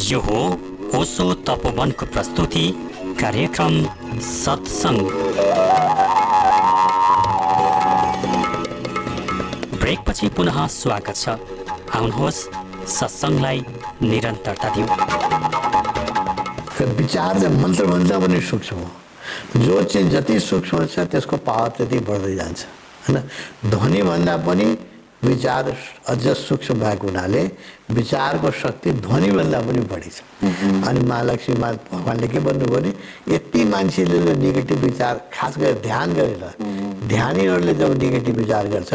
[0.00, 0.40] यो हो
[0.96, 2.64] ओसो तपोवनको प्रस्तुति
[3.20, 3.74] कार्यक्रम
[4.22, 5.00] सत्सङ्ग।
[9.76, 11.28] ब्रेकपछि पुनः स्वागत छ।
[11.96, 12.40] आउनुहोस्
[12.88, 13.58] सत्सङ्गलाई
[14.02, 14.88] निरन्तरता दिउँ।
[16.96, 18.88] विचार चाहिँ मन्त्रभन्दा पनि सूक्ष्म हो।
[19.60, 22.60] जो चाहिँ जति सूक्ष्म छ त्यसको पावर त्यति बढ्दै जान्छ।
[23.04, 23.16] होइन?
[23.70, 24.66] ध्वनिभन्दा पनि
[25.24, 25.64] विचार
[26.08, 27.42] अझ सूक्ष्म भएको हुनाले
[27.92, 30.22] विचारको शक्ति ध्वनिभन्दा पनि बढी छ।
[30.88, 32.92] अनि महालक्ष्मी मा भगवान्ले के भन्नुभयो भने
[33.34, 36.44] यति मान्छेले नेगेटिभ विचार खास गरेर ध्यान गरेर
[37.08, 38.92] ध्यानीहरूले जब नेगेटिभ विचार गर्छ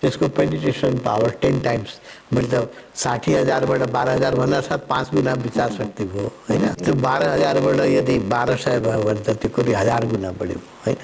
[0.00, 1.98] त्यसको पेनिट्रेसन पावर टेन टाइम्स
[2.32, 2.68] मैले त
[3.02, 6.66] साठी हजारबाट बाह्र हजार भन्दा साथ पाँच गुणा विचार शक्ति भयो होइन?
[6.84, 10.96] त्यो बाह्र हजारबाट यदि बाह्र सय भयो भने त त्यो कति हजार गुणा बढ्यो होइन?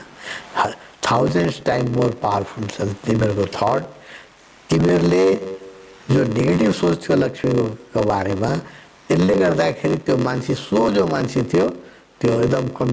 [1.07, 3.83] थाउजन्ड टाइम मोर पावरफुल छ तिमीहरूको थट
[4.71, 5.25] तिमीहरूले
[6.09, 8.51] जो नेगेटिभ सोचको लक्ष्मीको बारेमा
[9.09, 11.67] त्यसले गर्दाखेरि त्यो मान्छे सोझो मान्छे थियो
[12.21, 12.89] त्यो एकदम कम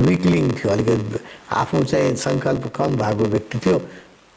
[0.00, 1.18] विकलिङ थियो अलिकति
[1.52, 3.76] आफू चाहिँ सङ्कल्प कम भएको व्यक्ति थियो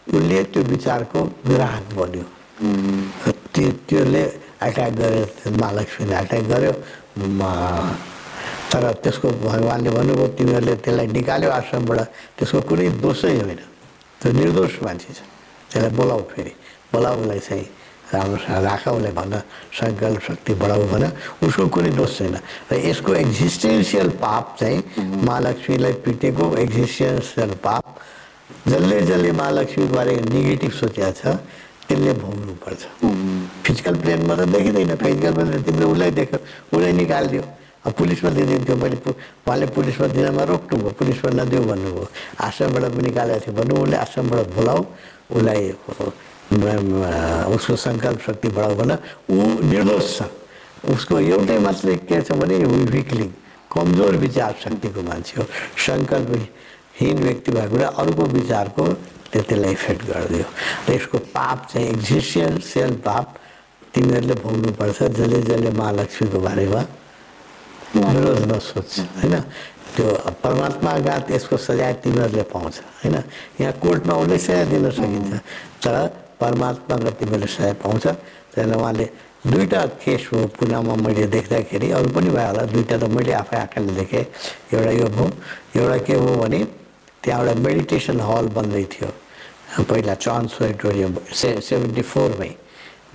[0.07, 2.25] उसले त्यो विचारको ग्राहक बन्यो
[3.49, 4.23] त्यो त्योले
[4.61, 6.73] एट्याक गर्यो महालक्ष्मीले एट्याक गर्यो
[8.69, 11.99] तर त्यसको भगवान्ले भन्नुभयो तिमीहरूले त्यसलाई निकाल्यो आश्रमबाट
[12.37, 13.61] त्यसको कुनै दोषै होइन
[14.21, 15.19] त्यो निर्दोष मान्छे छ
[15.69, 16.53] त्यसलाई बोलाऊ फेरि
[16.93, 17.65] बोलाऊ उसलाई चाहिँ
[18.13, 19.41] राम्रोसँग राख उसलाई भन्न
[19.79, 21.03] सङ्कल्प शक्ति बढाऊ भन
[21.45, 22.35] उसको कुनै दोष छैन।
[22.71, 24.79] र यसको एक्जिस्टेन्सियल पाप चाहिँ
[25.25, 27.85] महालक्ष्मीलाई पिटेको एक्जिस्टेन्सियल पाप
[28.67, 31.37] जसले जसले महालक्ष्मीबारे नेगेटिभ सोचेको छ
[31.85, 32.81] त्यसले भोग्नुपर्छ।
[33.65, 36.39] फिजिकल प्लेनमा त देखिँदैन फिजिकल प्लेनमा तिमीले उसलाई देख्यो
[36.73, 37.43] उसलाई निकालिदियो।
[37.85, 42.07] अब पुलिसमा दिइदिन्थ्यो मैले उहाँले पुलिसमा दिनमा रोक्नुभयो पुलिसमा नदियो भन्नुभयो।
[42.45, 44.79] आश्रमबाट पनि निकालेको थियो भन्नु उसले आश्रमबाट बोलाऊ
[45.33, 45.61] उसलाई
[46.49, 48.91] उसको सङ्कल्प शक्ति बढाऊ भन
[49.31, 49.39] ऊ
[49.69, 50.23] निर्दोष छ
[50.89, 52.57] उसको एउटै मात्रै के छ भने
[52.89, 53.29] विकलिङ
[53.69, 55.45] कमजोर विचार शक्तिको मान्छे हो।
[55.77, 58.83] सङ्कल्पहीन व्यक्ति भएको र अर्को विचारको
[59.29, 60.45] त्यसलाई इफेक्ट गरिदियो।
[60.89, 63.27] र यसको पाप चाहिँ एक्जिस्टेन्सियल पाप
[63.93, 66.81] तिमीहरूले भोग्नुपर्छ जसले जसले महालक्ष्मीको बारेमा
[67.93, 68.89] विरोध नसोच
[69.21, 69.35] होइन?
[69.93, 70.07] त्यो
[70.41, 73.15] परमात्माघात यसको सजाय तिमीहरूले पाउँछ होइन?
[73.61, 75.33] यहाँ कोर्टमा उसले सजाय दिन सकिन्छ।
[75.85, 75.95] तर
[76.39, 79.05] परमात्माको तिमीहरूले सजाय पाउँछ त्यसलाई उहाँले
[79.45, 83.93] दुईवटा केस हो पुनामा मैले देख्दाखेरि अरू पनि भयो होला दुईवटा त मैले आफै आँखाले
[83.99, 84.25] देखेँ।
[84.73, 85.27] एउटा यो भयो
[85.79, 86.59] एउटा के हो भने
[87.23, 89.09] त्यहाँ एउटा मेडिटेसन हल बन्दै थियो।
[89.89, 92.51] पहिला चान्स अडिटोरियम से सेभेन्टी फोरमै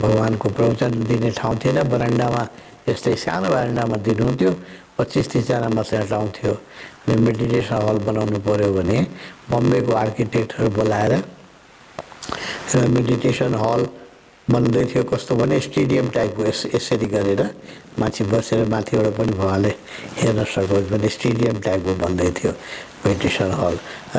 [0.01, 2.43] भगवान्को प्रवचन दिने ठाउँ थिएन बरन्डामा
[2.89, 4.51] यस्तै सानो बारेन्डामा दिनुहुन्थ्यो
[4.99, 8.99] पच्चिस तिसजना मात्रै हटाउँथ्यो अनि मेडिटेसन हल बनाउनु पऱ्यो भने
[9.51, 11.13] बम्बेको आर्किटेक्टहरू बोलाएर
[12.97, 13.83] मेडिटेसन हल
[14.49, 17.43] बन्दै थियो कस्तो भने स्टेडियम टाइपको यस यसरी गरेर
[17.99, 19.73] माथि बसेर माथिबाट पनि भवाले
[20.21, 22.53] हेर्न सकोस् भने स्टेडियम टाइपको बन्दै थियो
[23.07, 23.75] मेडिटेसन हल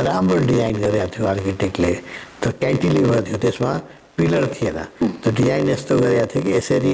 [0.07, 1.93] राम्रो डिजाइन गरेको थियो आर्किटेक्टले
[2.41, 3.73] त क्यान्टिलिभर थियो त्यसमा
[4.17, 4.77] पिलर थिएन।
[5.21, 6.93] त्यो डिजाइन यस्तो गरेको थियो कि यसरी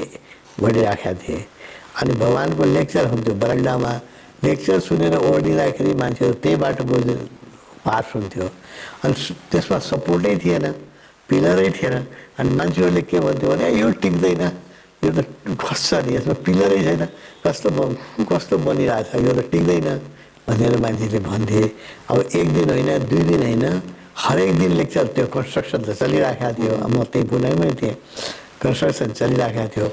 [0.60, 1.44] बढिराखेका थिए।
[2.02, 3.92] अनि भगवान्को लेक्चर हुन्थ्यो बरन्डामा।
[4.44, 6.82] लेक्चर सुनेर ओर्लिँदाखेरि मान्छेहरू त्यही बाटो
[7.86, 8.46] पास हुन्थ्यो।
[9.04, 9.14] अनि
[9.50, 10.66] त्यसमा सपोर्टै थिएन।
[11.32, 11.96] पिलरै थिएन
[12.34, 14.42] अनि मान्छेहरूले के भन्थ्यो भने यो टिक्दैन
[15.02, 15.20] यो त
[15.56, 17.02] खस्छ नि यसमा पिलरै छैन
[17.40, 17.68] कस्तो
[18.22, 19.88] कस्तो बनिरहेछ यो त टिक्दैन
[20.44, 21.62] भनेर मान्छेले भन्थे
[22.06, 23.64] अब एक दिन होइन दुई दिन होइन
[24.14, 27.96] हरेक दिन लेक्चर त्यो कन्स्ट्रक्सन त चलिरहेको थियो म त्यही पुणेमै थिएँ
[28.60, 29.88] कन्स्ट्रक्सन चलिरहेको थियो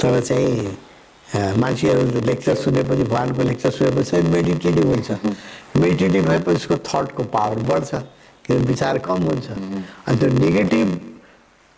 [0.00, 5.10] तर चाहिँ मान्छेहरू लेक्चर सुनेपछि भगवान्को लेक्चर सुनेपछि मेडिटेटिभ हुन्छ
[5.76, 7.90] मेडिटेटिभ भएपछि उसको थटको पावर बढ्छ
[8.48, 9.46] किनभने विचार कम हुन्छ।
[10.08, 10.88] अनि त्यो नेगेटिभ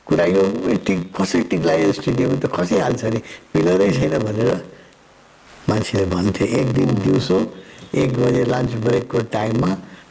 [0.07, 0.43] कुरा यो
[0.87, 3.18] टिक कसरी टिक्ला यो स्टेडियम त खसिहाल्छ नि।
[3.53, 4.51] पिलरै छैन भनेर
[5.66, 7.39] मान्छेले भन्थे एक दिन दिउँसो
[7.95, 9.71] एक बजे लन्च ब्रेकको टाइममा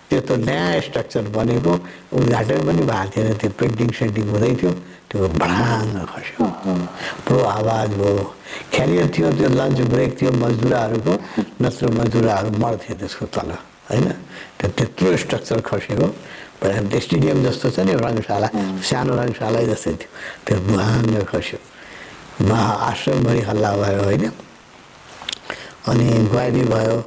[0.10, 1.74] त्यो त नयाँ स्ट्रक्चर बनेको
[2.12, 4.72] उद्घाटन पनि भएको थिएन त्यो पेन्टिङ सेन्टिङ हुँदै थियो
[5.10, 6.43] त्यो भडाङ्ग खस्यो।
[7.26, 8.24] पुरो आवाज भयो।
[8.74, 11.14] क्यारियर थियो त्यो लन्च ब्रेक थियो मजदुराहरूको
[11.64, 13.49] नत्र मजदुराहरू मर्थ्यो त्यसको तल
[13.89, 14.07] होइन?
[14.60, 16.07] त्यो त्यत्रो स्ट्रक्चर खसेको
[16.62, 18.47] भएर स्टेडियम जस्तो छ नि रङशाला
[18.84, 20.10] सानो रङशाला जस्तै थियो
[20.45, 21.60] त्यो भुवाङ्ग खस्यो
[22.41, 24.26] महा आश्रमभरि हल्ला भयो होइन
[25.86, 26.97] अनि ग्वारी भयो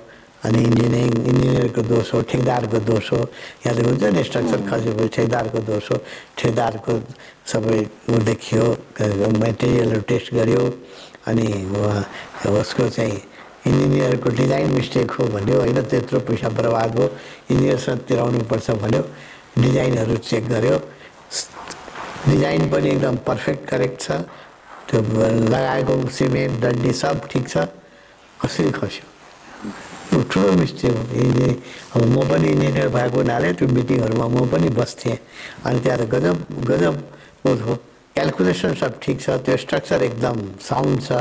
[0.45, 3.21] अनि इन्जिनियरिङ इन्जिनियरको दोष हो ठेकदारको दोष हो
[3.63, 5.97] यहाँ त हुन्छ नि स्ट्रक्चर खसेपछि ठेकदारको दोष हो
[6.37, 6.93] ठेकदारको
[7.47, 7.79] सबै
[8.11, 8.65] ऊ देखियो
[9.39, 10.65] मेटेरियलहरू टेस्ट गर्यो
[11.29, 11.47] अनि
[12.53, 13.21] उसको चाहिँ
[13.67, 17.07] इन्जिनियरको डिजाइन मिस्टेक हो भन्यो होइन त्यत्रो पैसा बर्बाद भयो
[17.49, 19.03] इन्जिनियरसँग तिराउनुपर्छ भन्यो
[19.59, 20.77] डिजाइनहरू चेक गर्यो।
[22.29, 24.11] डिजाइन पनि एकदम पर्फेक्ट करेक्ट छ।
[24.89, 25.01] त्यो
[25.53, 27.57] लगाएको सिमेन्ट डन्डी सब ठिक छ।
[28.41, 29.05] कसरी खस्यो?
[30.31, 31.03] ठुलो मिस्टेक हो।
[31.97, 35.17] अब म पनि इन्जिनियर भएको हुनाले त्यो मिटिङहरूमा म पनि बस्थेँ।
[35.67, 36.37] अनि त्यहाँ गजब
[36.69, 36.95] गजब
[37.47, 37.75] हो।
[38.15, 41.13] क्यालकुलेसन सब ठिक छ। त्यो स्ट्रक्चर एकदम साउन्ड छ।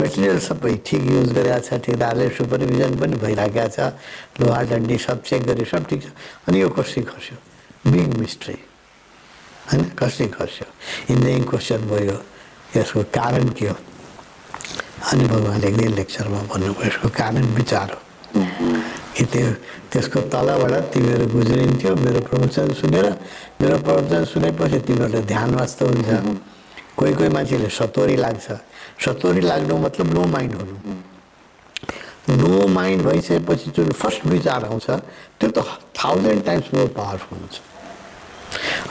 [0.00, 3.92] मेटेरियल सबै ठिक युज गरेका छ। ठेकदारले सुपरभिजन पनि भइरहेको छ।
[4.40, 6.06] लोहा डन्डी सब चेक गऱ्यो सब ठिक छ।
[6.48, 7.51] अनि यो कसरी खस्यो?
[7.86, 8.54] बिग मिस्ट्री
[9.72, 9.82] होइन?
[9.98, 10.66] कसरी खस्यो
[11.10, 12.16] इन्जिनियरिङ क्वेसन भयो
[12.76, 13.76] यसको कारण के हो?
[15.12, 18.00] अनि भगवान्ले दिन लेक्चरमा भन्नुभयो यसको कारण विचार हो।
[19.14, 19.46] कि त्यो
[19.92, 23.06] त्यसको तलबाट तिमीहरू गुज्रिन्थ्यो मेरो प्रवचन सुनेर
[23.60, 26.08] मेरो प्रवचन सुनेपछि तिमीहरूलाई ध्यान वास्त हुन्छ।
[26.96, 28.46] कोही कोही मान्छेले सतोरी लाग्छ।
[29.04, 30.94] सतोरी लाग्नु मतलब नो माइन्ड हुनु।
[32.40, 34.86] नो माइन्ड भइसकेपछि जुन फर्स्ट विचार आउँछ
[35.40, 35.58] त्यो त
[35.98, 37.71] थाउजन्ड टाइम्स मोर पावरफुल हुन्छ।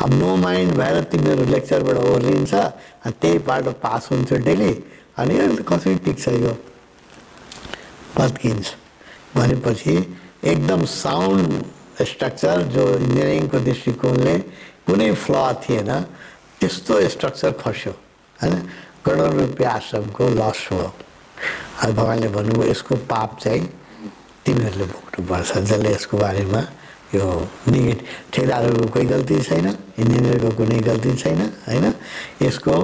[0.02, 4.72] अब नो माइन्ड भएर तिमीहरू लेक्चरबाट ओर्लिन्छ अनि त्यही बाटो पास हुन्छ डेली
[5.18, 5.36] अनि
[5.70, 6.54] कसरी टिक्छ यो?
[8.18, 8.68] पत्किन्छ
[9.36, 9.96] भनेपछि
[10.44, 11.50] एकदम साउन्ड
[12.06, 14.38] स्ट्रक्चर जो इन्जिनियरिङको दृष्टिकोणले
[14.86, 15.92] कुनै फ्ल थिएन
[16.60, 17.94] त्यस्तो स्ट्रक्चर खस्यो
[18.40, 18.56] होइन?
[19.06, 20.82] करोड रुपियाँ आश्रमको लस हो।
[21.82, 23.66] भगवान्ले भन्नुभयो यसको पाप चाहिँ
[24.46, 26.62] तिमीहरूले भोग्नुपर्छ जसले यसको बारेमा
[27.16, 27.26] यो
[27.68, 29.68] नेगेटिभ ठेकदारहरूको कोही गल्ती छैन
[30.00, 31.86] इन्जिनियरको कुनै गल्ती छैन होइन?
[32.42, 32.76] यसको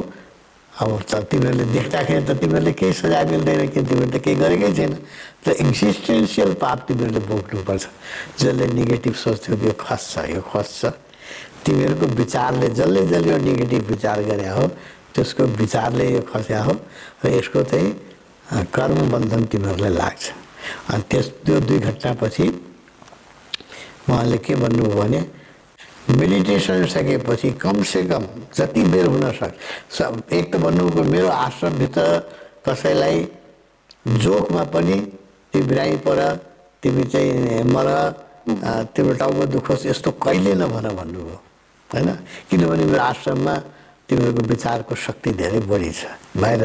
[0.78, 4.94] अब त तिमीहरूले देख्दाखेरि त तिमीहरूले केही सजाय मिल्दैन कि तिमीहरूले केही गरेकै छैन।
[5.44, 7.84] त एक्जिस्टेन्सियल पाप तिमीहरूले भोग्नुपर्छ।
[8.40, 10.86] जसले नेगेटिभ सोच्थ्यो त्यो खस्छ यो खस्छ।
[11.66, 14.68] तिमीहरूको विचारले जसले जसले यो नेगेटिभ विचार गरे हो
[15.16, 16.74] त्यसको विचारले यो खस्या हो
[17.26, 17.90] र यसको चाहिँ
[18.52, 20.24] अ, कर्म बन्धन तिमीहरूलाई लाग्छ।
[20.94, 22.46] अनि त्यस त्यो दुई घटनापछि
[24.10, 25.22] उहाँले के भन्नुभयो भने
[26.18, 28.24] मेडिटेसन सकेपछि कमसेकम
[28.56, 29.56] जति बेर हुन सक्छ
[29.98, 32.04] सब एक त भन्नुभयो मेरो आश्रमभित्र
[32.68, 33.28] कसैलाई
[34.24, 34.98] जोकमा पनि
[35.54, 36.20] तिमी बिरामी पर
[36.84, 37.88] तिमी चाहिँ मर
[38.96, 41.40] तिम्रो टाउको दुखोस् यस्तो कहिले नभन भन्नुभयो।
[41.90, 42.10] होइन?
[42.50, 43.56] किनभने मेरो आश्रममा
[44.08, 46.08] तिमीहरूको विचारको शक्ति धेरै बढी छ।
[46.40, 46.62] बाहिर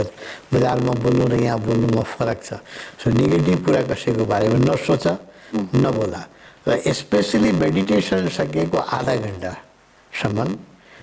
[0.54, 2.62] बजारमा बोल्नु र यहाँ बोल्नुमा फरक छ।
[3.02, 5.06] सो नेगेटिभ कुरा कसैको बारेमा नसोच
[5.82, 6.22] नबोला।
[6.66, 10.48] र स्पेसली मेडिटेसन सकिएको आधा घन्टासम्म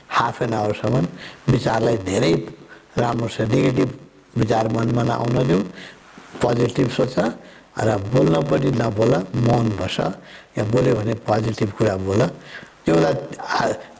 [0.09, 1.05] हाफ एन आवरसम्म
[1.49, 2.33] विचारलाई धेरै
[2.97, 3.89] राम्रोसँग नेगेटिभ
[4.37, 5.61] विचार मनमा नआउन देऊ
[6.39, 7.15] पोजिटिभ सोच
[7.79, 9.97] र बोल्न पनि नबोल मौन बस
[10.57, 12.21] या बोल्यो भने पोजिटिभ कुरा बोल
[12.85, 12.95] त्यो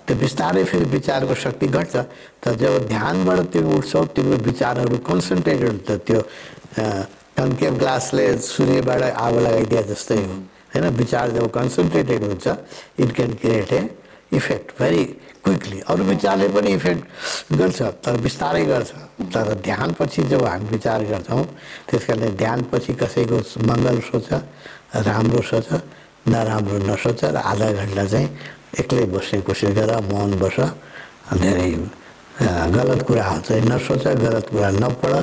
[0.05, 1.95] त्यो बिस्तारै फेरि विचारको शक्ति घट्छ
[2.41, 6.21] तर जब ध्यानबाट तिमी उठ्छौ तिम्रो विचारहरू कन्सन्ट्रेटेड हुन्छ त्यो
[7.37, 10.37] कन्केभ ग्लासले सूर्यबाट आगो लगाइदिए जस्तै हो
[10.71, 12.47] होइन विचार जब कन्सन्ट्रेटेड हुन्छ
[12.99, 13.81] it can create a
[14.37, 15.03] effect very
[15.43, 18.91] quickly अरू विचारले पनि इफेक्ट गर्छ तर बिस्तारै गर्छ।
[19.33, 21.43] तर ध्यानपछि जब हामी विचार गर्छौँ
[21.89, 24.27] त्यस कारणले ध्यानपछि कसैको मङ्गल सोच
[25.07, 25.67] राम्रो सोच
[26.27, 28.29] नराम्रो नसोच र आधा घन्टा चाहिँ
[28.79, 30.57] एक्लै बस्ने कोसिस गर मौन बस।
[31.41, 31.71] धेरै
[32.75, 35.13] गलत कुराहरू चाहिँ नसोच गलत कुरा नपढ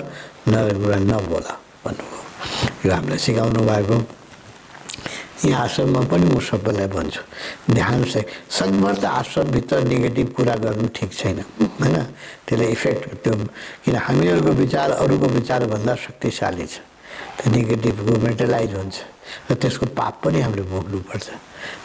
[0.49, 1.47] नराम्रो कुरा नबोल
[1.85, 3.97] भन्नुभयो। यो हामीलाई सिकाउनु भएको
[5.45, 7.23] यहाँ आश्रममा पनि म सबैलाई भन्छु
[7.77, 11.97] ध्यान चाहिँ सकभर त आश्रमभित्र नेगेटिभ कुरा गर्नु ठिक छैन होइन?
[12.49, 13.35] त्यसले इफेक्ट त्यो
[13.85, 16.81] किन हामीहरूको विचार अरूको विचारभन्दा शक्तिशाली छ।
[17.37, 18.97] त्यो नेगेटिभको मेटलाइज हुन्छ
[19.51, 21.27] र त्यसको पाप पनि हामीले भोग्नुपर्छ।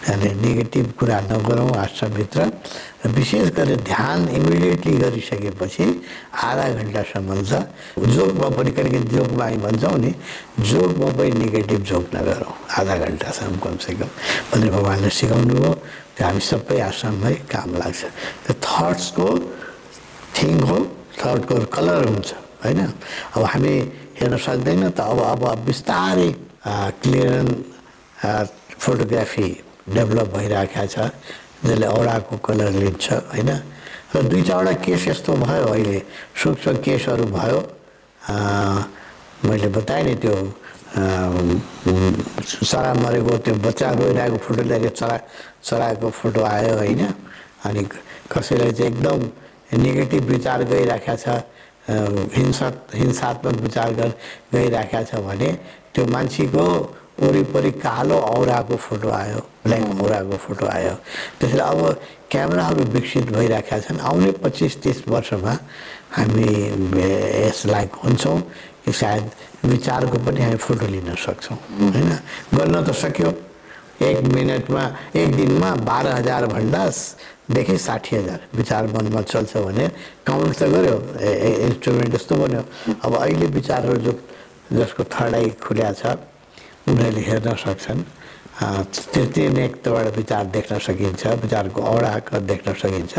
[0.03, 2.41] त्यहाँले नेगेटिभ कुरा नगरौँ आश्रमभित्र
[3.01, 5.86] र विशेष गरेर ध्यान इमिडिएटली गरिसकेपछि
[6.39, 7.53] आधा घन्टासम्म त
[8.07, 10.11] जोकमा पनि कहिले जोकमा हामी भन्छौँ नि
[10.63, 14.09] जोकमा पनि नेगेटिभ जोक नगरौँ आधा घन्टासम्म कमसेकम
[14.49, 15.73] भनेर भगवान्ले सिकाउनु हो
[16.13, 18.01] त्यो हामी सबै आश्रममै काम लाग्छ
[18.43, 19.27] त्यो थट्सको
[20.36, 20.77] थिङ हो
[21.17, 22.29] थटको कलर हुन्छ
[22.63, 22.79] होइन
[23.34, 23.73] अब हामी
[24.17, 26.29] हेर्न सक्दैन त अब अब बिस्तारै
[27.01, 27.45] क्लियर
[28.77, 29.49] फोटोग्राफी
[29.89, 31.09] डेभलप भइरहेको छ।
[31.65, 33.49] जसले औडाको कलर लिन्छ होइन?
[34.15, 35.97] र दुई चारवटा केस यस्तो भयो अहिले।
[36.36, 37.59] सूक्ष्म केसहरू भयो।
[39.45, 40.36] मैले बताएँ नि त्यो
[42.61, 45.17] चरा मरेको त्यो बच्चा रोइरहेको फोटो ल्याएर चरा
[45.63, 47.01] चराको फोटो आयो होइन?
[47.65, 47.82] अनि
[48.32, 49.19] कसैलाई चाहिँ एकदम
[49.82, 51.25] नेगेटिभ विचार गइरहेको छ
[52.36, 54.09] हिंसा हिंसात्मक विचार गर
[54.53, 55.49] गइरहेको छ भने
[55.93, 56.65] त्यो मान्छेको
[57.22, 60.93] वरिपरि कालो औराको फोटो आयो ब्ल्याक औराको फोटो आयो।
[61.39, 61.80] त्यसले अब
[62.32, 65.53] क्यामेराहरू विकसित भइरहेका छन्। आउने पच्चिस तिस वर्षमा
[66.17, 66.49] हामी
[67.45, 68.39] यसलाई हुन्छौँ
[68.86, 69.26] कि सायद
[69.65, 71.57] विचारको पनि हामी फोटो लिन सक्छौँ
[71.93, 72.11] होइन?
[72.57, 73.30] गर्न त सक्यो।
[74.01, 76.84] एक मिनटमा एक दिनमा बाह्र हजारभन्दा
[77.53, 79.88] देखि साठी हजार विचार मनमा चल्छ भने
[80.26, 80.97] काउन्ट त गऱ्यो
[81.69, 82.63] इन्स्ट्रुमेन्ट जस्तो बन्यो।
[83.05, 84.13] अब अहिले विचारहरू जो
[84.74, 86.17] जसको थर्ड आई खुल्या छ
[86.88, 88.01] उनीहरूले हेर्न सक्छन्।
[88.61, 93.17] अ, तृतीय नेकबाट विचार देख्न सकिन्छ विचारको औडा देख्न सकिन्छ।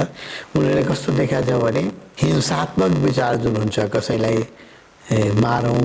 [0.57, 1.93] उनीहरूले कस्तो देखाएको छ भने
[2.23, 4.39] हिंसात्मक विचार जुन हुन्छ कसैलाई
[5.13, 5.83] मारौँ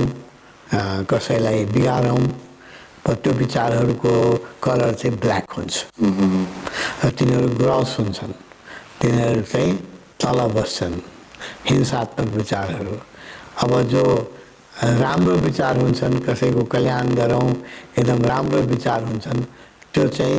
[1.12, 2.24] कसैलाई बिगारौँ
[3.08, 4.12] त्यो विचारहरूको
[4.64, 5.86] कलर चाहिँ ब्ल्याक हुन्छ।
[7.06, 8.34] र तिनीहरू ग्रस हुन्छन्।
[9.02, 9.78] तिनीहरू चाहिँ
[10.22, 10.96] तल बस्छन्।
[11.66, 12.96] हिंसात्मक विचारहरू।
[13.64, 14.04] अब जो
[14.78, 17.50] राम्रो विचार हुन्छन् कसैको कल्याण गरौँ
[17.98, 19.42] एकदम राम्रो विचार हुन्छन्
[19.94, 20.38] त्यो चाहिँ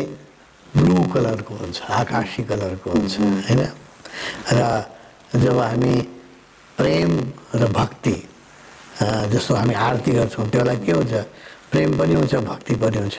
[0.74, 3.60] ब्लू कलरको हुन्छ आकाशी कलरको हुन्छ होइन?
[4.52, 4.60] र
[5.42, 5.94] जब हामी
[6.78, 7.10] प्रेम
[7.54, 8.16] र भक्ति
[9.34, 11.14] जस्तो हामी आरती गर्छौँ त्यसलाई के हुन्छ?
[11.72, 13.18] प्रेम पनि हुन्छ भक्ति पनि हुन्छ।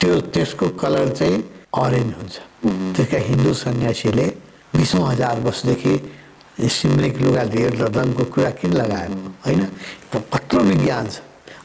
[0.00, 1.36] त्यो त्यसको कलर चाहिँ
[1.74, 2.36] अरेन्ज हुन्छ।
[2.94, 4.26] त्यसका हिन्दू सन्यासीले
[4.76, 5.94] बिसौँ हजार वर्षदेखि
[6.56, 9.62] सिमरिक लुगा लिएर रङको कुरा किन लगाएको होइन?
[10.12, 11.20] कत्रो विज्ञान छ।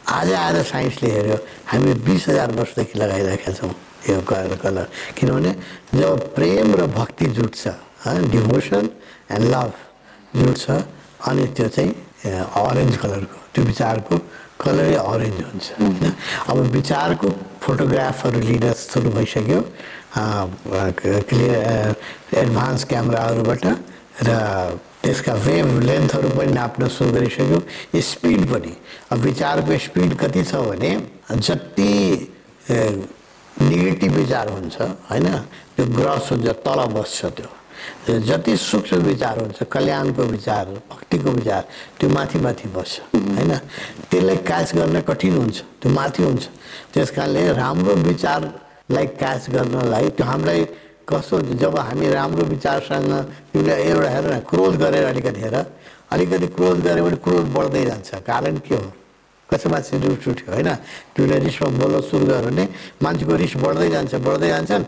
[0.09, 1.37] आज आएर साइन्सले हेऱ्यो
[1.67, 3.73] हामी बिस हजार वर्षदेखि लगाइरहेका छौँ
[4.09, 4.87] यो कलर कलर।
[5.17, 5.51] किनभने
[5.93, 7.67] जब प्रेम र भक्ति जुट्छ
[8.33, 8.89] डिभोसन
[9.31, 9.71] एन्ड लभ
[10.35, 10.63] जुट्छ
[11.29, 11.91] अनि त्यो चाहिँ
[12.25, 14.17] अरेन्ज कलरको त्यो विचारको
[14.61, 16.13] कलरै अरेन्ज हुन्छ। होइन?
[16.49, 17.27] अब विचारको
[17.61, 19.59] फोटोग्राफहरू लिन सुरु भइसक्यो
[21.29, 21.95] क्लियर
[22.41, 23.65] एडभान्स क्यामेराहरूबाट
[24.27, 24.29] र
[25.03, 27.59] त्यसका वेभ लेन्थहरू पनि नाप्न सुरु
[28.01, 28.73] स्पिड पनि
[29.11, 30.91] अब विचारको स्पिड कति छ भने
[31.47, 31.91] जति
[33.61, 35.27] नेगेटिभ विचार हुन्छ होइन?
[35.75, 37.49] त्यो ग्रस हुन्छ तल बस्छ त्यो।
[38.27, 41.61] जति सूक्ष्म विचार हुन्छ कल्याणको विचार भक्तिको विचार
[41.99, 43.51] त्यो माथि माथि बस्छ होइन?
[44.09, 46.43] त्यसलाई क्याच गर्न कठिन हुन्छ त्यो माथि हुन्छ।
[46.93, 50.65] त्यस कारणले राम्रो विचारलाई क्याच गर्नलाई त्यो हामीलाई
[51.11, 53.11] कस्तो जब हामी राम्रो विचारसँग
[53.51, 55.55] तिमीले एउटा हेर क्रोध गरेर अलिकति हेर।
[56.11, 58.87] अलिकति क्रोध गऱ्यो भने क्रोध बढ्दै जान्छ। कारण के हो?
[59.49, 60.69] कसै मान्छे रिस उठ्यो होइन?
[61.15, 62.63] तिमीले रिसमा बोल्न सुरु गर्यो भने
[63.03, 64.83] मान्छेको रिस बढ्दै जान्छ बढ्दै जान्छन्।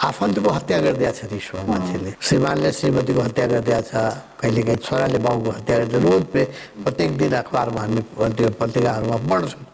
[0.00, 3.92] आफन्तको हत्या गरिदिएको छ रिसमा मान्छेले। श्रीमानले श्रीमतीको हत्या गरिदिएको छ
[4.40, 6.42] कहिलेकाहीँ छोराले बाउको हत्या गरिदियो रोज पे
[6.84, 8.00] प्रत्येक दिन अखबारमा हामी
[8.36, 9.64] त्यो पत्रिकाहरूमा पढ्छौँ।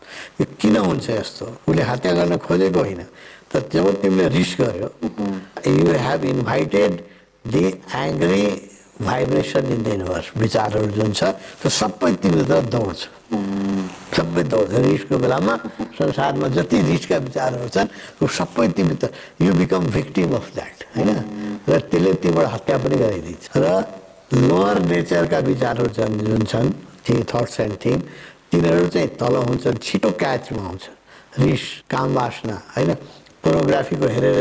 [0.41, 1.45] यो किन हुन्छ यस्तो?
[1.69, 3.03] उसले हत्या गर्न खोजेको होइन।
[3.51, 4.89] तर जब तिमीले रिस गर्यो
[5.79, 6.93] you have invited
[7.53, 7.65] the
[7.95, 8.43] angry
[9.03, 11.25] vibration in the universe विचारहरू जुन छ
[11.61, 13.01] त्यो सबै तिमीभित्र दौड्छ
[14.17, 15.55] सबै दौड्छ रिसको बेलामा
[15.99, 19.09] संसारमा जति रिसका विचारहरू छन् त्यो सबै तिमीभित्र
[19.45, 21.19] you become victim of that होइन?
[21.69, 23.67] र त्यसले तिमीबाट हत्या पनि गराइदिन्छ र
[24.49, 26.71] लोवर नेचरका विचारहरू छन् जुन छन्
[27.05, 27.97] थि थट्स एन्ड थिङ
[28.51, 30.85] तिनीहरू चाहिँ तल हुन्छन् छिटो क्याचमा आउँछ
[31.41, 32.95] रिस काम वासना होइन?
[33.45, 34.39] पोर्नोग्राफीको हेरेर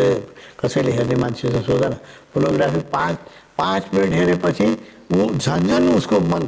[0.60, 1.94] कसैले हेर्ने मान्छे छ सोध न
[2.34, 3.18] पोर्नोग्राफी पाँच
[3.58, 4.68] पाँच मिनट हेरेपछि
[5.16, 6.44] ऊ झन् झन् उसको मन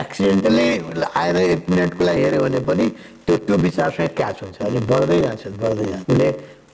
[0.00, 0.68] एक्सिडेन्टली
[1.14, 2.86] आएर एक मिनटको लागि हेऱ्यो भने पनि
[3.26, 6.28] त्यो त्यो विचारसँग क्याच हुन्छ। अनि बढ्दै जान्छ बढ्दै जान्छ। उसले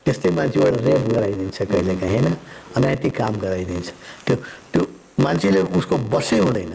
[0.04, 2.36] त्यस्तै मान्छेबाट रेप गराइदिन्छ कहिलेकाहीँ होइन?
[2.76, 3.88] अनैतिक काम गराइदिन्छ।
[4.26, 4.36] त्यो
[4.72, 4.82] त्यो
[5.24, 6.72] मान्छेले उसको बसै हुँदैन।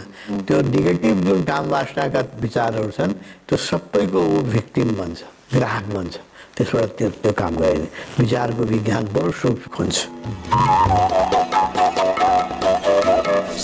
[0.47, 3.13] त्यो नेगेटिभ जुन काम वासनाका विचारहरू छन्
[3.47, 5.19] त्यो सबैको ऊ भिक्टिम बन्छ
[5.55, 6.13] ग्राहक बन्छ।
[6.57, 9.97] त्यसबाट त्यो त्यो काम गराइदिन्छ। विचारको विज्ञान बडो सूक्ष्म हुन्छ।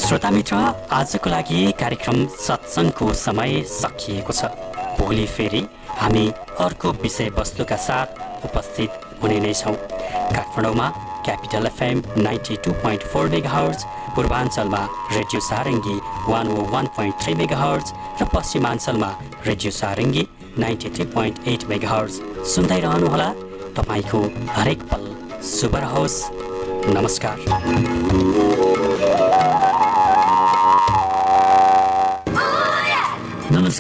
[0.10, 0.55] श्रोता मित्र
[0.91, 4.45] आजको लागि कार्यक्रम सत्सङ्गको समय सकिएको छ।
[4.97, 5.62] भोलि फेरि
[5.99, 6.26] हामी
[6.66, 8.89] अर्को विषयवस्तुका साथ उपस्थित
[9.22, 10.88] हुने नै छौँ। काठमाडौँमा
[11.26, 13.86] capital FM ninety two point four mega hertz
[14.16, 14.82] पूर्वाञ्चलमा
[15.14, 15.95] radio Sarangi
[16.26, 19.12] one O one point three mega hertz र पश्चिमाञ्चलमा
[19.45, 22.20] radio Sarangi ninety three point eight mega hertz
[22.55, 23.30] सुन्दै रहनुहोला
[23.78, 24.26] तपाईँको
[24.57, 25.07] हरेक पल
[25.53, 26.22] शुभ रहोस्।
[26.97, 28.78] नमस्कार।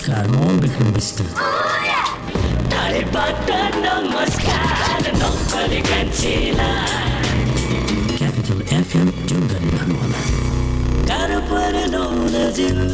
[0.09, 1.17] म Bikram Bista
[8.17, 10.21] capital FM tune गरिरहनुहोला
[11.09, 11.95] गाह्रो परेन
[12.57, 12.89] जिउन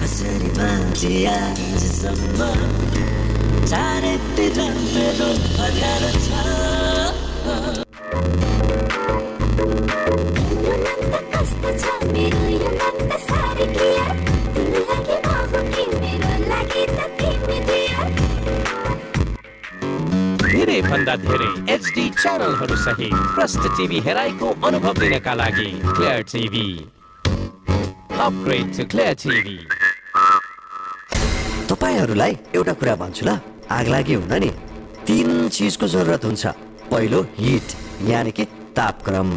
[0.00, 2.40] कसरी बाँचे आजसम्म
[3.70, 4.58] चारैतिर
[4.92, 5.30] मेरो
[5.64, 6.28] अँध्यारो छ
[11.32, 13.95] कस्तो छ मेरो यो मन त साह्रै क्लियर
[20.90, 26.68] भन्दा धेरै एचडी च्यानलहरू सहित प्रष्ट टिभी हेराइको अनुभव लिनका लागि clear TV
[28.20, 29.58] upgrade to clear TV
[31.70, 33.38] तपाईँहरूलाई एउटा कुरा भन्छु ल।
[33.70, 34.50] आग लागि हुँदा नि।
[35.06, 36.46] तिन चिजको जरुरत हुन्छ।
[36.90, 37.68] पहिलो हिट
[38.08, 38.44] यानि कि
[38.76, 39.30] तापक्रम।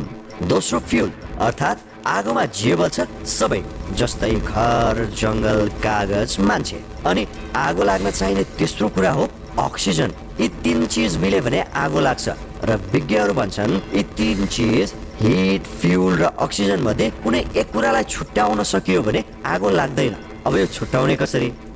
[0.48, 3.62] दोस्रो फ्युल अर्थात् आगोमा जे बल्छ सबै।
[3.98, 6.80] जस्तै घर जङ्गल कागज मान्छे।
[7.10, 7.26] अनि
[7.56, 9.26] आगो लाग्न चाहिने तेस्रो कुरा हो
[9.60, 12.30] अक्सिजन यी तिन चिज मिल्यो भने आगो लाग्छ।
[12.70, 18.64] र विज्ञहरू भन्छन् यी तिन चिज हिट फ्युल र अक्सिजन मध्ये कुनै एक कुरालाई छुट्याउन
[18.64, 20.16] सकियो भने आगो लाग्दैन।
[20.48, 21.52] अब यो छुट्याउने कसरी?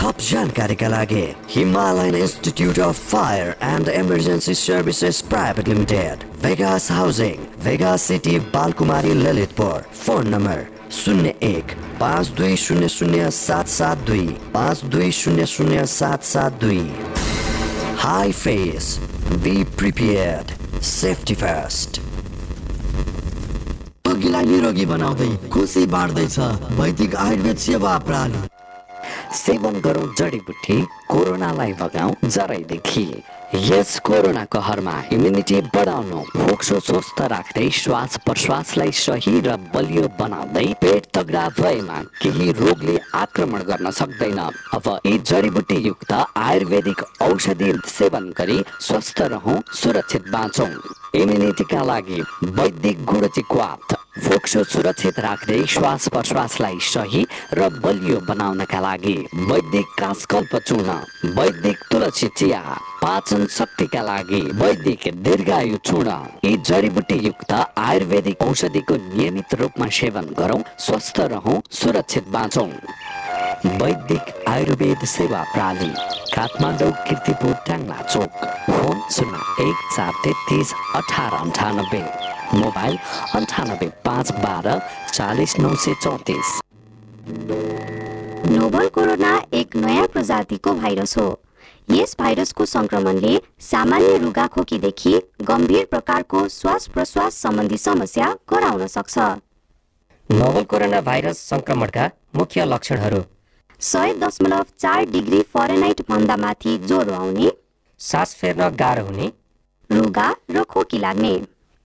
[0.00, 8.02] थप जानकारीका लागि Himalayan institute of fire and emergency services private limited Vegas housing Vegas
[8.02, 10.64] city Balkumari Lalitpur phone number
[10.98, 16.60] शून्य एक पाँच दुई शून्य शून्य सात सात दुई पाँच दुई शून्य शून्य सात सात
[16.60, 16.80] दुई
[18.34, 18.96] HIFES
[19.42, 22.00] be prepared safety first
[24.06, 26.38] रोगीलाई निरोगी बनाउँदै खुसी बाँड्दैछ
[26.80, 28.59] वैदिक आयुर्वेद सेवा प्रणाली
[29.34, 33.06] सेवन गरौँ जडीबुटी कोरोनालाई भगाउँ जराइदेखि
[33.54, 41.06] यस कोरोना कहरमा इम्युनिटी बढाउनु फोक्सो स्वस्थ राख्दै श्वास प्रश्वासलाई सही र बलियो बनाउँदै पेट
[41.14, 44.38] तगडा भएमा केही रोगले आक्रमण गर्न सक्दैन।
[44.74, 50.70] अब यी जडीबुटी युक्त आयुर्वेदिक औषधि सेवन गरी स्वस्थ रहौँ सुरक्षित बाँचौँ।
[51.22, 52.20] इम्युनिटीका लागि
[52.58, 57.22] वैदिक गुणचिक्वात फोक्सो सुरक्षित राख्दै श्वास प्रश्वासलाई सही
[57.54, 59.14] र बलियो बनाउनका लागि
[59.50, 60.96] वैदिक कासकल्प चूर्ण
[61.36, 62.60] वैदिक तुलसी चिया
[63.02, 70.62] पाचन शक्तिका लागि वैदिक दीर्घायु चूर्ण यी जडीबुटी युक्त आयुर्वेदिक औषधिको नियमित रूपमा सेवन गरौँ
[70.86, 72.68] स्वस्थ रहौँ सुरक्षित बाँचौँ।
[73.80, 75.92] वैदिक आयुर्वेद सेवा प्रणाली
[76.34, 82.02] काठमाडौँ किर्तिपुर ट्याङ्ला चोक फोन शून्य एक चार तेत्तिस अठार अन्ठानब्बे।
[82.54, 82.96] मोबाइल
[83.34, 84.80] अन्ठानब्बे पाँच बाह्र
[85.12, 86.48] चालिस नौ सय चौतिस।
[88.50, 91.28] नोभल कोरोना एक नयाँ प्रजातिको भाइरस हो।
[91.90, 99.18] यस भाइरसको संक्रमणले सामान्य रुगाखोकीदेखि गम्भीर प्रकारको श्वास प्रश्वास सम्बन्धी समस्या गराउन सक्छ।
[100.30, 103.22] नोभल कोरोना भाइरस संक्रमणका मुख्य लक्षणहरू।
[103.80, 107.52] सय दशमलव चार डिग्री फरेनाइट भन्दा माथि ज्वरो आउने
[108.00, 109.32] सास फेर्न गाह्रो हुने
[109.90, 111.32] रुगा र खोकी लाग्ने।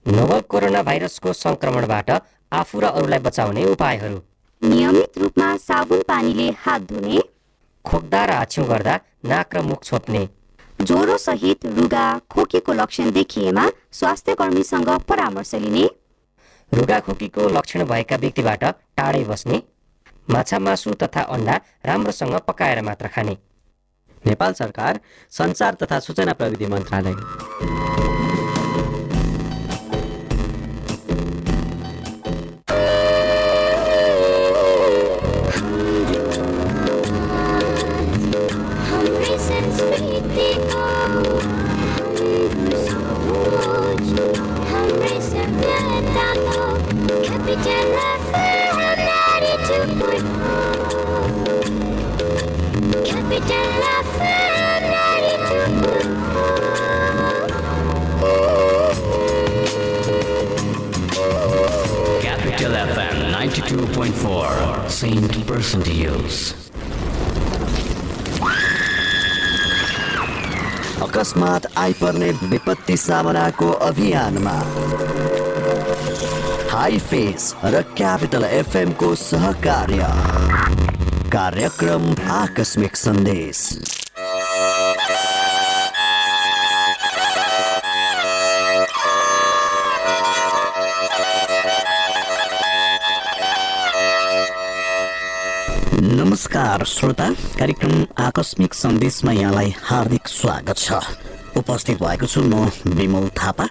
[0.06, 2.10] नोभल कोरोना भाइरसको संक्रमणबाट
[2.52, 4.18] आफू र अरूलाई बचाउने उपायहरू।
[4.62, 7.22] नियमित रूपमा साबुन पानीले हात धुने।
[7.84, 8.94] खोक्दा र हाछ्यौँ गर्दा
[9.24, 10.28] नाक र मुख छोप्ने।
[10.80, 15.84] ज्वरो सहित रुगा खोकीको लक्षण देखिएमा स्वास्थ्य कर्मीसँग परामर्श लिने।
[16.72, 19.62] रुगा खोकीको लक्षण भएका व्यक्तिबाट टाढै बस्ने।
[20.30, 23.36] माछा मासु तथा अन्डा राम्रोसँग पकाएर मात्र खाने।
[24.24, 25.00] नेपाल सरकार
[25.32, 27.14] सञ्चार तथा सूचना प्रविधि मन्त्रालय।
[62.22, 65.82] Capital FM 92.4 Saint Person
[71.02, 74.52] अकस्मात आइपर्ने विपत्ति सामनाको अभियानमा।
[76.70, 80.06] हाई फेस र क्यापिटल एफएमको सहकार्य।
[81.30, 83.68] कार्यक्रम आकस्मिक सन्देश।
[96.36, 97.28] नमस्कार श्रोता।
[97.58, 100.92] कार्यक्रम आकस्मिक सन्देशमा यहाँलाई हार्दिक स्वागत छ।
[101.56, 103.64] उपस्थित भएको छु म Bimal Thapa.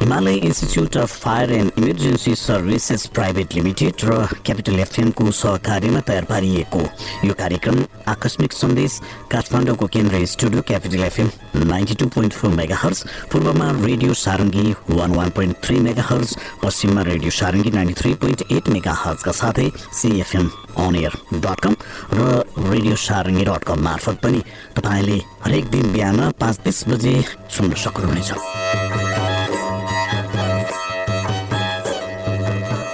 [0.00, 6.80] Himalaya institute of fire and emergency services private limited र क्यापिटल एफएमको सहकार्यमा तयार पारिएको।
[7.24, 9.00] यो कार्यक्रम आकस्मिक सन्देश
[9.32, 11.30] काठमाडौँको केन्द्रीय studio capital FM
[11.64, 16.36] ninety two point four mega hertz पूर्वमा radio Sarangi one one point three mega hertz
[16.62, 19.70] पश्चिममा radio Sarangi ninety three point eight mega हर्सका साथै
[20.00, 20.50] CFM
[20.84, 21.76] on air dot com
[22.12, 24.42] र रेडियो सारङ्गी डट कम मार्फत पनि
[24.76, 27.16] तपाईँले हरेक दिन बिहान पाँच तिस बजे
[27.56, 29.03] सुन्न सक्नुहुनेछ।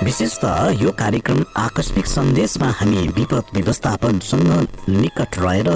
[0.02, 0.44] विशेष त
[0.80, 4.50] यो कार्यक्रम आकस्मिक सन्देशमा हामी विपद व्यवस्थापनसँग
[4.90, 5.68] निकट रहेर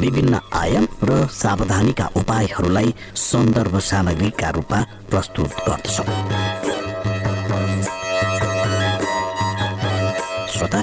[0.00, 6.06] विभिन्न आयाम र सावधानीका उपायहरूलाई सन्दर्भ सामग्रीका रूपमा प्रस्तुत गर्दछौँ।
[10.52, 10.80] श्रोता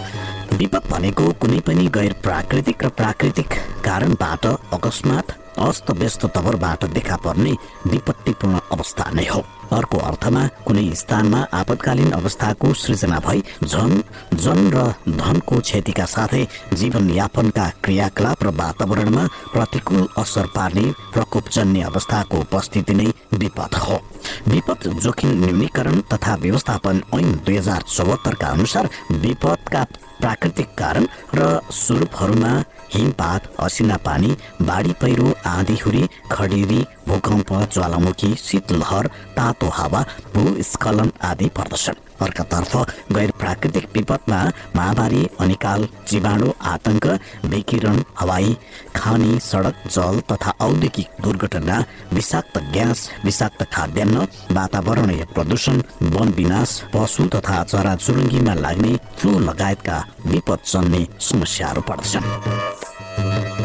[0.57, 7.51] विपद भनेको कुनै पनि गैर प्राकृतिक र प्राकृतिक कारणबाट अकस्मात अस्तव्यस्त तवरबाट देखा पर्ने
[7.87, 13.91] विपत्तिपूर्ण अवस्था नै हो। अर्को अर्थमा कुनै स्थानमा आपतकालीन अवस्थाको सृजना भई झन
[14.35, 16.43] जन र धनको क्षतिका साथै
[16.73, 23.99] जीवनयापनका क्रियाकलाप र वातावरणमा प्रतिकूल असर पार्ने प्रकोपजन्य अवस्थाको उपस्थिति नै विपद हो।
[24.47, 29.83] विपद जोखिम न्यूनीकरण तथा व्यवस्थापन ऐन दुई हजार चौहत्तरका अनुसार विपदका
[30.21, 32.53] प्राकृतिक कारण र स्वरूपहरूमा
[32.93, 40.01] हिमपात असिना पानी बाढी पहिरो आँधीहुरी खडेरी भूकम्प ज्वालामुखी शीतलहर तातो हावा
[40.35, 42.73] भूस्खलन आदि पर्दछन्। अर्कातर्फ
[43.11, 44.39] गैर प्राकृतिक विपदमा
[44.75, 47.05] महामारी अनिकाल जीवाणु आतंक
[47.45, 48.55] विकिरण हवाई
[48.95, 51.83] खानी सडक जल तथा औद्योगिक दुर्घटना
[52.13, 55.81] विषाक्त ग्यास विषाक्त खाद्यान्न वातावरणीय प्रदूषण
[56.15, 63.64] वन विनाश पशु तथा चराचुरुङ्गीमा लाग्ने फ्लू लगायतका विपद जन्ने समस्याहरू पर्दछन्।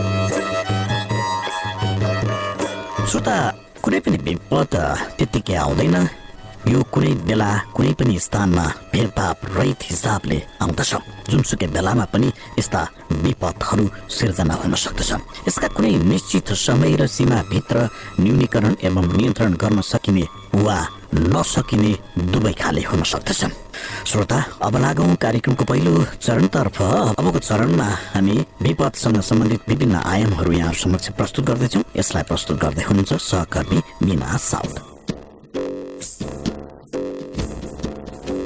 [3.10, 3.36] श्रोता
[3.82, 4.74] कुनै पनि विपद
[5.16, 5.96] त्यत्तिकै आउँदैन
[6.68, 10.92] यो कुनै बेला कुनै पनि स्थानमा भेदभाव रहित हिसाबले आउँदछ
[11.30, 12.80] जुनसुकै बेलामा पनि यस्ता
[13.24, 13.84] विपदहरू
[14.16, 15.10] सिर्जना हुन सक्दछ।
[15.48, 17.88] यसका कुनै निश्चित समय र सीमाभित्र
[18.20, 20.78] न्यूनीकरण एवं नियन्त्रण गर्न सकिने वा
[21.14, 21.92] नसकिने
[22.32, 23.56] दुवै खाले हुन सक्दछन्
[24.08, 26.78] श्रोता अब लागौँ कार्यक्रमको पहिलो चरणतर्फ
[27.18, 33.12] अबको चरणमा हामी विपदसँग सम्बन्धित विभिन्न आयामहरू यहाँ समक्ष प्रस्तुत गर्दैछौँ। यसलाई प्रस्तुत गर्दै हुनुहुन्छ
[33.30, 34.76] सहकर्मी मिना साउद।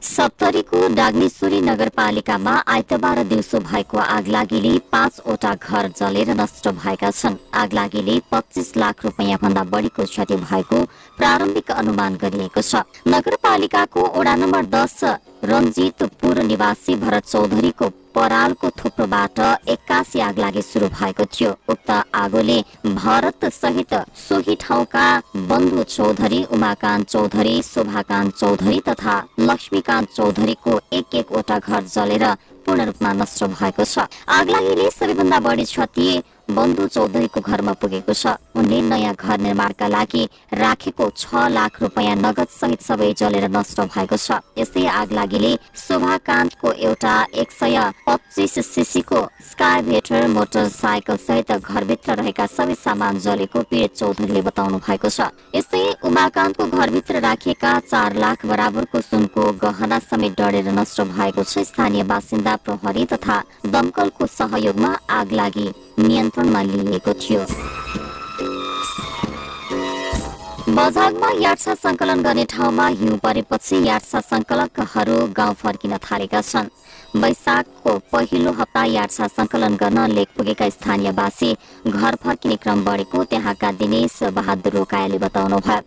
[0.05, 8.77] सप्तरीको डाग्नेश्वरी नगरपालिकामा आइतबार दिउँसो भएको आगलागीले पाँचवटा घर जलेर नष्ट भएका छन्। आगलागीले पच्चिस
[8.77, 10.85] लाख रुपियाँ भन्दा बढीको क्षति भएको
[11.19, 14.99] प्रारम्भिक अनुमान गरिएको छ। नगरपालिकाको वडा नम्बर दस
[15.45, 23.95] रञ्जितपुर निवासी भरत चौधरीको परालको थुप्रोबाट एक्कासी आगलागी सुरु भएको थियो। उक्त आगोले भरत सहित
[24.19, 25.07] सोही ठाउँका
[25.51, 32.25] बन्धु चौधरी उमाकान्त चौधरी शोभाकान्त चौधरी तथा लक्ष्मीकान्त चौधरीको एक एकवटा घर जलेर
[32.67, 38.81] पूर्ण रूपमा नष्ट भएको छ। आगलागीले सबैभन्दा बढी क्षति बन्धु चौधरीको घरमा पुगेको छ। उनले
[38.83, 44.39] नयाँ घर निर्माणका लागि राखेको छ लाख रुपियाँ नगद सहित सबै जलेर नष्ट भएको छ।
[44.59, 47.77] यस्तै आग लागिले शोभाकान्तको एउटा एक सय
[48.07, 49.21] पच्चिस सिसीको
[49.51, 56.67] स्काइभेटर मोटरसाइकल सहित घरभित्र रहेका सबै सामान जलेको पीडित चौधरीले बताउनु भएको छ। यस्तै उमाकान्तको
[56.67, 63.05] घरभित्र राखिएका चार लाख बराबरको सुनको गहना समेत डढेर नष्ट भएको छ। स्थानीय बासिन्दा प्रहरी
[63.13, 65.69] तथा दमकलको सहयोगमा आग लागि
[65.99, 67.47] नियन्त्रणमा लिइएको थियो।
[70.77, 76.69] बझाङमा यार्सा संकलन गर्ने ठाउँमा हिउँ परेपछि यार्सा संकलकहरू गाउँ फर्किन थालेका छन्।
[77.15, 81.53] वैशाखको पहिलो हप्ता यार्सा संकलन गर्न लेक पुगेका स्थानीयवासी
[81.87, 85.81] घर फर्किने क्रम बढेको त्यहाँका दिनेश बहादुर रोकायाले बताउनु भयो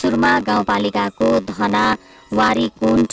[0.00, 1.84] सुरुमा गाउँपालिकाको धना
[2.32, 3.12] वारीकुण्ड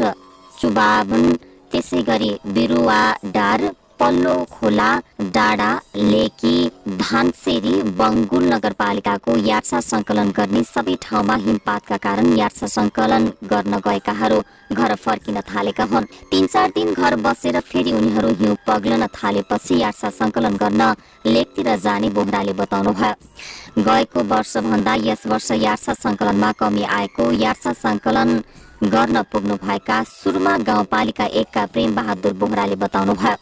[0.54, 1.34] चुबावन
[1.72, 3.00] त्यसै गरी बिरुवा
[3.36, 3.70] डार
[4.02, 4.90] पल्लो खोला
[5.34, 6.54] डाँडा लेकी
[7.00, 14.42] धानसेरी बङ्गुल नगरपालिकाको यार्सा संकलन गर्ने सबै ठाउँमा हिमपातका कारण यार्सा संकलन गर्न गएकाहरू
[14.74, 20.10] घर फर्किन थालेका हुन्। तीन चार दिन घर बसेर फेरि उनीहरू हिउँ पग्लन थालेपछि यार्सा
[20.10, 20.82] संकलन गर्न
[21.26, 28.42] लेकतिर जाने बोहराले बताउनु भयो। गएको वर्षभन्दा यस वर्ष यार्सा संकलनमा कमी आएको यार्सा संकलन
[28.84, 33.36] गर्न पुग्नु भएका सुरुमा गाउँपालिका एकका प्रेम बहादुर बोहराले बताउनु भयो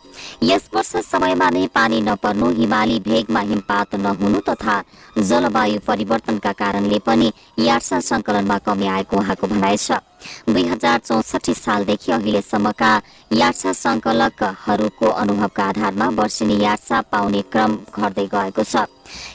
[0.43, 4.75] यस वर्ष समयमा नै पानी नपर्नु हिमाली भेगमा हिमपात नहुनु तथा
[5.23, 9.91] जलवायु परिवर्तनका कारणले पनि यार्सा संकलनमा कमी आएको उहाँको भनाइ छ।
[10.49, 12.91] दुई हजार चौसठी सालदेखि अहिलेसम्मका
[13.31, 18.85] यार्सा संकलकहरूको अनुभवका आधारमा वर्षेनी यार्सा पाउने क्रम घट्दै गएको छ।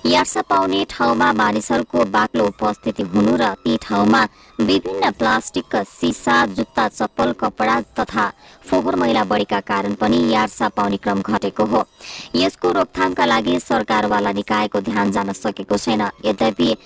[0.07, 4.23] यार्सा पाउने ठाउँमा मानिसहरूको बाक्लो उपस्थिति हुनु र ती ठाउँमा
[4.61, 8.27] विभिन्न प्लास्टिक सिसा जुत्ता चप्पल कपडा तथा
[8.71, 11.85] फोहोर मैला बढेका कारण पनि यार्सा पाउने क्रम घटेको हो।
[12.37, 16.77] यसको रोकथामका लागि सरकारवाला निकायको ध्यान जान सकेको छैन। यद्यपि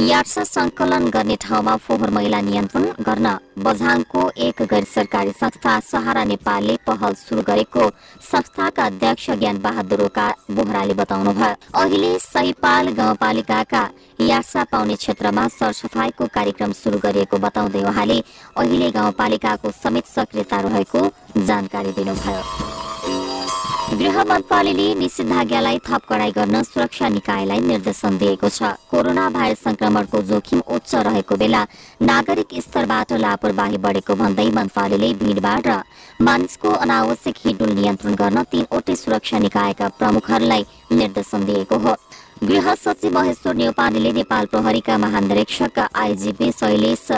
[0.00, 3.26] यार्सा संकलन गर्ने ठाउँमा फोहोर मैला नियन्त्रण गर्न
[3.64, 7.88] बझाङको एक गैर सरकारी संस्था सहारा नेपालले पहल सुरु गरेको
[8.22, 10.02] संस्थाका अध्यक्ष ज्ञान बहादुर
[10.50, 13.82] बोहराले बताउनु भयो अहिले सैपाल गाउँपालिकाका
[14.22, 18.22] यार्सा पाउने क्षेत्रमा सरसफाईको कार्यक्रम सुरु गरिएको बताउँदै उहाँले
[18.56, 21.08] अहिले गाउँपालिकाको समेत सक्रियता रहेको
[21.42, 23.17] जानकारी दिनुभयो।
[23.90, 30.60] गृह मन्त्रालयले निषेधाज्ञालाई थप कडाई गर्न सुरक्षा निकायलाई निर्देशन दिएको छ। कोरोना भाइरस संक्रमणको जोखिम
[30.68, 31.62] उच्च रहेको बेला
[32.02, 35.80] नागरिक स्तरबाट लापरवाही बढेको भन्दै मन्त्रालयले भीड़भाड़ र
[36.20, 41.96] मानिसको अनावश्यक हिडुल नियन्त्रण गर्न तीनवटै सुरक्षा निकायका प्रमुखहरूलाई निर्देशन दिएको हो।
[42.44, 47.08] गृह सचिव महेश्वर नेौपानेले नेपाल प्रहरीका महानिरीक्षक आइजिपी शैलेश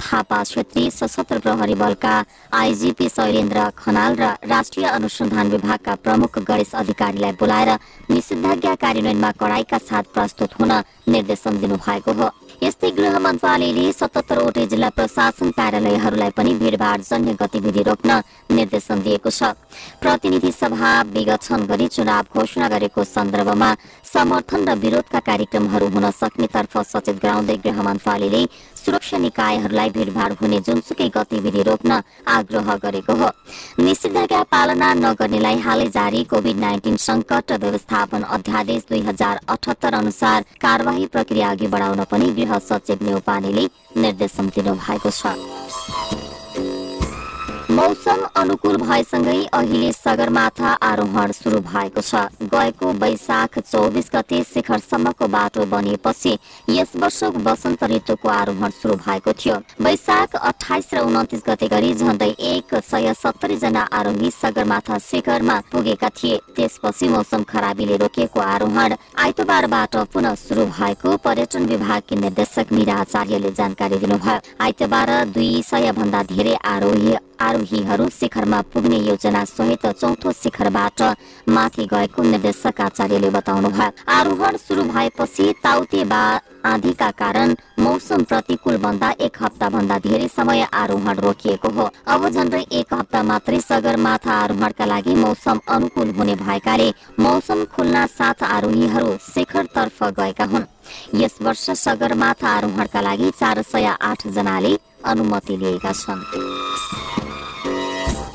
[0.00, 2.14] थापा क्षेत्रीय सशस्त्र प्रहरी बलका
[2.54, 7.70] आइजिपी शैलेन्द्र खनाल र राष्ट्रिय अनुसन्धान विभागका प्रमुख गणेश अधिकारीलाई बोलाएर
[8.10, 10.72] निषेधाज्ञा कार्यान्वयनमा कडाईका साथ प्रस्तुत हुन
[11.08, 12.30] निर्देशन दिनुभएको हो।
[12.62, 18.10] यस्तै गृह मन्त्रालयले सतहत्तरवटै जिल्ला प्रशासन कार्यालयहरूलाई पनि भीड़भाड़ जन्य गतिविधि रोक्न
[18.50, 19.54] निर्देशन दिएको छ।
[20.02, 23.70] प्रतिनिधि सभा विगठन गरी चुनाव घोषणा गरेको सन्दर्भमा
[24.04, 28.42] समर्थन र विरोधका कार्यक्रमहरू हुन सक्नेतर्फ सचेत गराउँदै गृह मन्त्रालयले
[28.88, 33.28] सुरक्षा निकायहरूलाई भीड़भाड़ हुने जुनसुकै गतिविधि रोक्न आग्रह गरेको हो।
[33.84, 41.06] निषेधाज्ञा पालना नगर्नेलाई हालै जारी कोविड नाइन्टिन संकट व्यवस्थापन अध्यादेश दुई हजार अठहत्तर अनुसार कार्यवाही
[41.12, 43.68] प्रक्रिया अघि बढाउन पनि गृह सचिव नेउपानेले
[43.98, 45.36] निर्देशन दिनुभएको छ।
[47.78, 55.66] मौसम अनुकूल भएसँगै अहिले सगरमाथा आरोहण सुरु भएको छ। गएको वैशाख चौबिस गते शिखरसम्मको बाटो
[55.66, 56.32] बनिएपछि
[56.68, 62.30] यस वर्ष वसन्त ऋतुको आरोहण सुरु भएको थियो। वैशाख अठाइस र उन्तिस गते गरी झण्डै
[62.48, 69.96] एक सय सत्तरी जना आरोही सगरमाथा शिखरमा पुगेका थिए। त्यसपछि मौसम खराबीले रोकिएको आरोहण आइतबारबाट
[70.12, 76.58] पुनः सुरु भएको पर्यटन विभागकी निर्देशक मीरा आचार्यले जानकारी दिनुभयो। आइतबार दुई सय भन्दा धेरै
[76.74, 81.02] आरोही आरोहीहरू शिखरमा पुग्ने योजना सहित चौथो शिखरबाट
[81.48, 86.22] माथि गएको निर्देशक आचार्यले बताउनु भयो आरोहण सुरु भएपछि ताउते बा
[86.66, 92.60] आँधीका कारण मौसम प्रतिकूल भन्दा एक हप्ता भन्दा धेरै समय आरोहण रोकिएको हो। अब झन्डै
[92.72, 100.02] एक हप्ता मात्रै सगरमाथा आरोहणका लागि मौसम अनुकूल हुने भएकाले मौसम खुल्न साथ आरोहीहरू शिखरतर्फ
[100.18, 100.66] गएका हुन्।
[101.14, 104.76] यस वर्ष सगरमाथा आरोहणका लागि चार सय आठ जनाले
[105.06, 107.27] अनुमति लिएका छन्।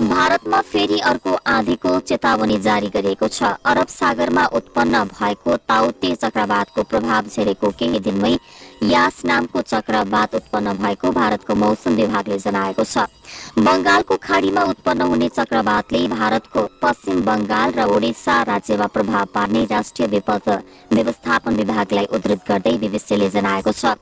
[0.04, 7.28] भारतमा फेरि अर्को आँधीको चेतावनी जारी गरिएको छ। अरब सागरमा उत्पन्न भएको ताउते चक्रवातको प्रभाव
[7.28, 8.34] झेरेको केही दिनमै
[8.84, 13.06] यास नामको चक्रवात उत्पन्न भएको भारतको मौसम विभागले जनाएको छ।
[13.58, 20.50] बंगालको खाडीमा उत्पन्न हुने चक्रवातले भारतको पश्चिम बंगाल र ओडिसा राज्यमा प्रभाव पार्ने राष्ट्रिय विपद
[20.94, 23.96] व्यवस्थापन विभागलाई उद्धृत गर्दै बीबीसीले जनाएको छ।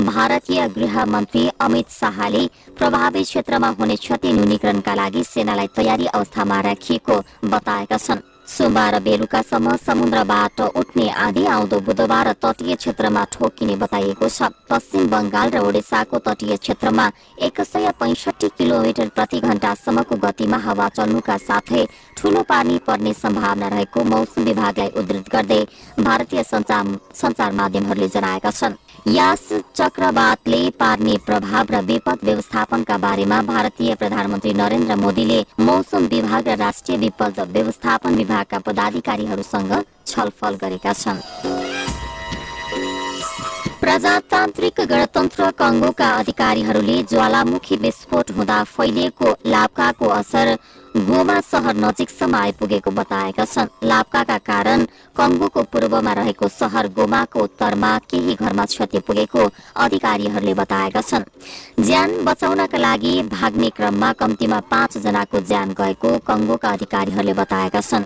[0.00, 2.46] भारतीय गृह मन्त्री अमित शाहले
[2.78, 10.60] प्रभावित क्षेत्रमा हुने क्षति न्यूनीकरणका लागि सेनालाई तयारी अवस्थामा राखिएको बताएका छन्। सोमबार बेलुकासम्म समुद्रबाट
[10.60, 17.10] उठ्ने आधी आउँदो बुधबार तटीय क्षेत्रमा ठोकिने बताइएको छ। पश्चिम बंगाल र ओडिसाको तटीय क्षेत्रमा
[17.40, 21.86] एक सय पैंसठी किलोमिटर प्रति घण्टासम्मको गतिमा हावा चल्नुका साथै
[22.16, 25.60] ठूलो पानी पर्ने सम्भावना रहेको मौसम विभागलाई उद्धृत गर्दै
[26.00, 28.74] भारतीय सञ्चार माध्यमहरूले जनाएका छन्।
[29.08, 36.56] यास चक्रवातले पार्ने प्रभाव र विपद व्यवस्थापनका बारेमा भारतीय प्रधानमन्त्री नरेन्द्र मोदीले मौसम विभाग र
[36.58, 39.72] राष्ट्रिय विपद व्यवस्थापन विभागका पदाधिकारीहरूसँग
[40.08, 41.71] छलफल गरेका छन्।
[43.82, 50.50] प्रजातान्त्रिक गणतन्त्र कङ्गोका अधिकारीहरूले ज्वालामुखी विस्फोट हुँदा फैलिएको लाप्काको असर
[51.08, 54.84] गोमा सहर नजिकसम्म आइपुगेको बताएका छन्। लाप्काका कारण
[55.16, 59.48] कङ्गोको पूर्वमा रहेको सहर गोमाको उत्तरमा केही घरमा क्षति पुगेको
[59.84, 61.24] अधिकारीहरूले बताएका छन्।
[61.80, 68.04] ज्यान बचाउनका लागि भाग्ने क्रममा कम्तीमा पाँच जनाको ज्यान गएको कङ्गोका अधिकारीहरूले बताएका छन्।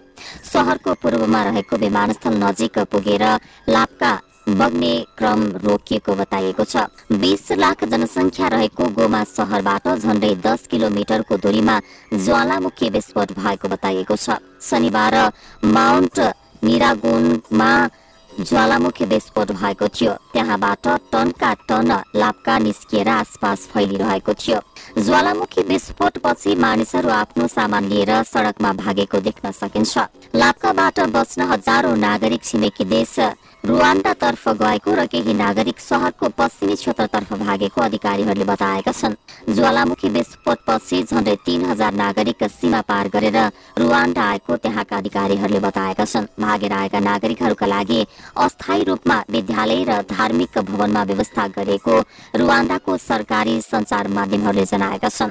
[0.52, 3.24] सहरको पूर्वमा रहेको विमानस्थल नजिक पुगेर
[3.68, 4.12] लाप्का
[4.48, 6.76] बग्ने क्रम रोकिएको बताइएको छ।
[7.12, 11.80] बीस लाख जनसङ्ख्या रहेको गोमा सहरबाट झण्डै दस किलोमिटरको दूरीमा
[12.14, 15.14] ज्वालामुखी विस्फोट भएको बताइएको छ। शनिबार
[15.64, 16.18] माउन्ट
[16.64, 17.70] निरागोनमा
[18.30, 24.58] ज्वालामुखी विस्फोट भएको थियो। त्यहाँबाट टनका टन लाप्का निस्किएर आसपास फैलिरहेको थियो।
[25.00, 29.98] ज्वालामुखी विस्फोटपछि मानिसहरू आफ्नो सामान लिएर सड़कमा भागेको देख्न सकिन्छ।
[30.36, 33.18] लाप्काबाट बच्न हजारौं नागरिक छिमेकी देश
[33.64, 39.14] रुवान्डातर्फ गएको र केही नागरिक सहरको पश्चिमी क्षेत्रतर्फ भागेको अधिकारीहरूले बताएका छन्।
[39.50, 43.38] ज्वालामुखी विस्फोटपछि झण्डै तीन हजार नागरिक सीमा पार गरेर
[43.78, 48.00] रुवान्डा आएको त्यहाँका अधिकारीहरूले बताएका छन्। भागेर आएका नागरिकहरूका लागि
[48.36, 51.98] अस्थायी रूपमा विद्यालय र धार्मिक भवनमा व्यवस्था गरिएको
[52.34, 55.30] रुवान्डाको सरकारी संचार माध्यमहरूले जनाएका छन्।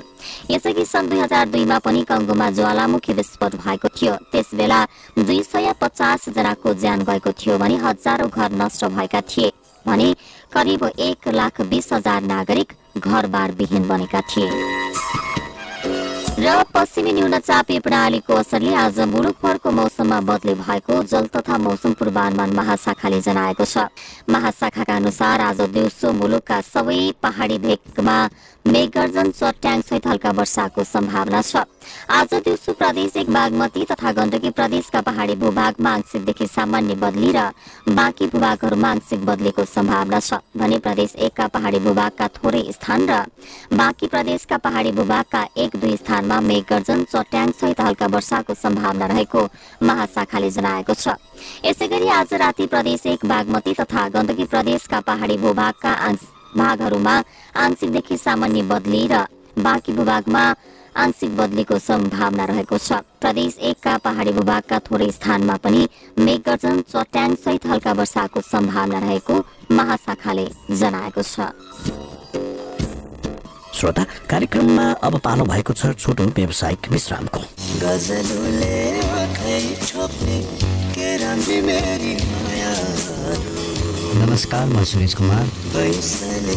[0.52, 4.80] यसअघि सन् दुई हजार दुईमा पनि कङ्गोमा ज्वालामुखी विस्फोट भएको थियो। त्यस बेला
[5.20, 9.52] दुई सय पचास जनाको ज्यान गएको थियो भने हजारौं घर नष्ट भएका थिए
[9.86, 10.14] भने
[10.54, 14.50] करिब एक लाख बिस हजार नागरिक घरबार विहीन बनेका थिए।
[16.36, 23.20] र पश्चिमी न्यूनचापी प्रणालीको असरले आज मुलुकभरको मौसममा बदली भएको जल तथा मौसम पूर्वानुमान महाशाखाले
[23.24, 23.88] जनाएको छ।
[24.28, 28.18] महाशाखाका अनुसार आज दिउँसो मुलुकका सबै पहाडी भेगमा
[28.66, 31.64] मेघगर्जन चट्याङ सहित हल्का वर्षाको सम्भावना छ।
[32.10, 37.50] आज दिउँसो प्रदेश एक बागमती तथा गण्डकी प्रदेशका पहाडी भूभागमा आंशिकदेखि सामान्य बदली र
[37.90, 43.14] बाँकी भूभागहरूमा आंशिक बदलीको सम्भावना छ। भने प्रदेश एकका पहाडी भूभागका थोरै स्थान र
[43.74, 49.42] बाँकी प्रदेशका पहाडी भूभागका एक दुई स्थानमा मेघगर्जन चट्याङ सहित हल्का वर्षाको सम्भावना रहेको
[49.84, 51.18] महाशाखाले जनाएको छ।
[51.66, 55.94] यसै गरी आज राति प्रदेश एक बागमती तथा गण्डकी प्रदेशका पहाडी भूभागका
[56.56, 57.16] भागहरूमा
[57.60, 59.26] आंशिकदेखि सामान्य बदली र
[59.60, 60.44] बाँकी भूभागमा
[60.96, 65.82] आंशिक बदलीको सम्भावना रहेको छ। प्रदेश एकका पहाडी भूभागका थोरै स्थानमा पनि
[66.20, 69.36] मेघगर्जन चट्याङ सहित हल्का वर्षाको सम्भावना रहेको
[69.72, 71.52] महाशाखाले जनाएको छ।
[73.76, 77.40] श्रोता कार्यक्रममा अब पालो भएको छ छोटो व्यावसायिक विश्रामको।
[77.84, 78.76] गजलुले
[84.16, 86.56] नमस्कार म सुरेश कुमार। तपाईँले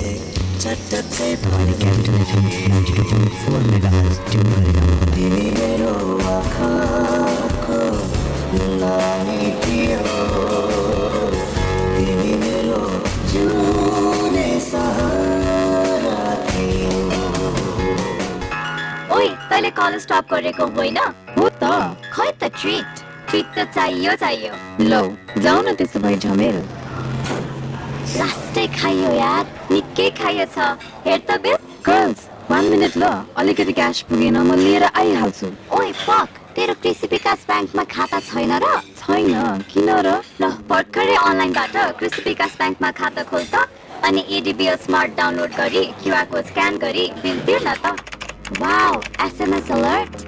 [1.80, 3.90] capital FM ninety two point four mega
[4.30, 4.46] tune
[19.16, 20.98] ओइ तैँले कल स्टप गरेको होइन?
[21.38, 21.64] हो त।
[22.14, 22.90] खै त ट्रिट
[23.30, 24.52] ट्रिट त चाहियो चाहियो।
[24.90, 25.02] लौ
[25.42, 26.58] जाऊ न त्यसो भए झमेल।
[28.16, 30.66] लास्टै खाइयो यार निकै खाइयो छ
[31.06, 31.56] हेर त बिल
[31.88, 32.20] गर्ल्स
[32.50, 37.84] वान मिनट ल अलिकति क्यास पुगेन म लिएर आइहाल्छु ओइ फक तेरो कृषि विकास ब्याङ्कमा
[37.90, 38.70] खाता छैन र
[39.00, 39.34] छैन
[39.70, 43.68] किन र ल भर्खरै अनलाइनबाट कृषि विकास ब्याङ्कमा खाता खोल त
[44.04, 47.94] अनि एडिबिएल स्मार्ट डाउनलोड गरी क्युआर कोड स्क्यान गरी बिल तिर्न त
[48.58, 50.27] wow SMS alert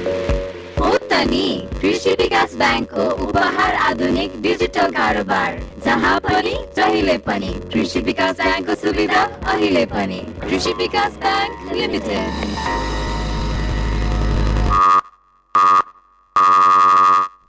[0.81, 1.45] हो त नि
[1.81, 9.21] कृषि विकास ब्याङ्कको उपहार आधुनिक डिजिटल कारोबार जहाँ पनि जहिले पनि कृषि विकास ब्याङ्कको सुविधा
[9.53, 12.25] अहिले पनि कृषि विकास ब्याङ्क लिमिटेड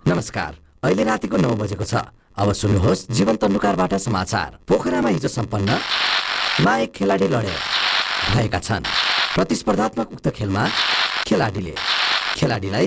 [0.08, 0.52] नमस्कार
[0.84, 1.94] अहिले रातिको नौ बजेको छ।
[2.36, 5.70] अब सुन्नुहोस् जीवन तन्नुकारबाट समाचार। पोखरामा हिजो सम्पन्न
[6.64, 7.56] मा खेलाडी लड्यो।
[8.34, 8.84] भएका छन्।
[9.34, 10.64] प्रतिस्पर्धात्मक उक्त खेलमा
[11.28, 11.74] खेलाडीले।
[12.36, 12.86] खेलाडीलाई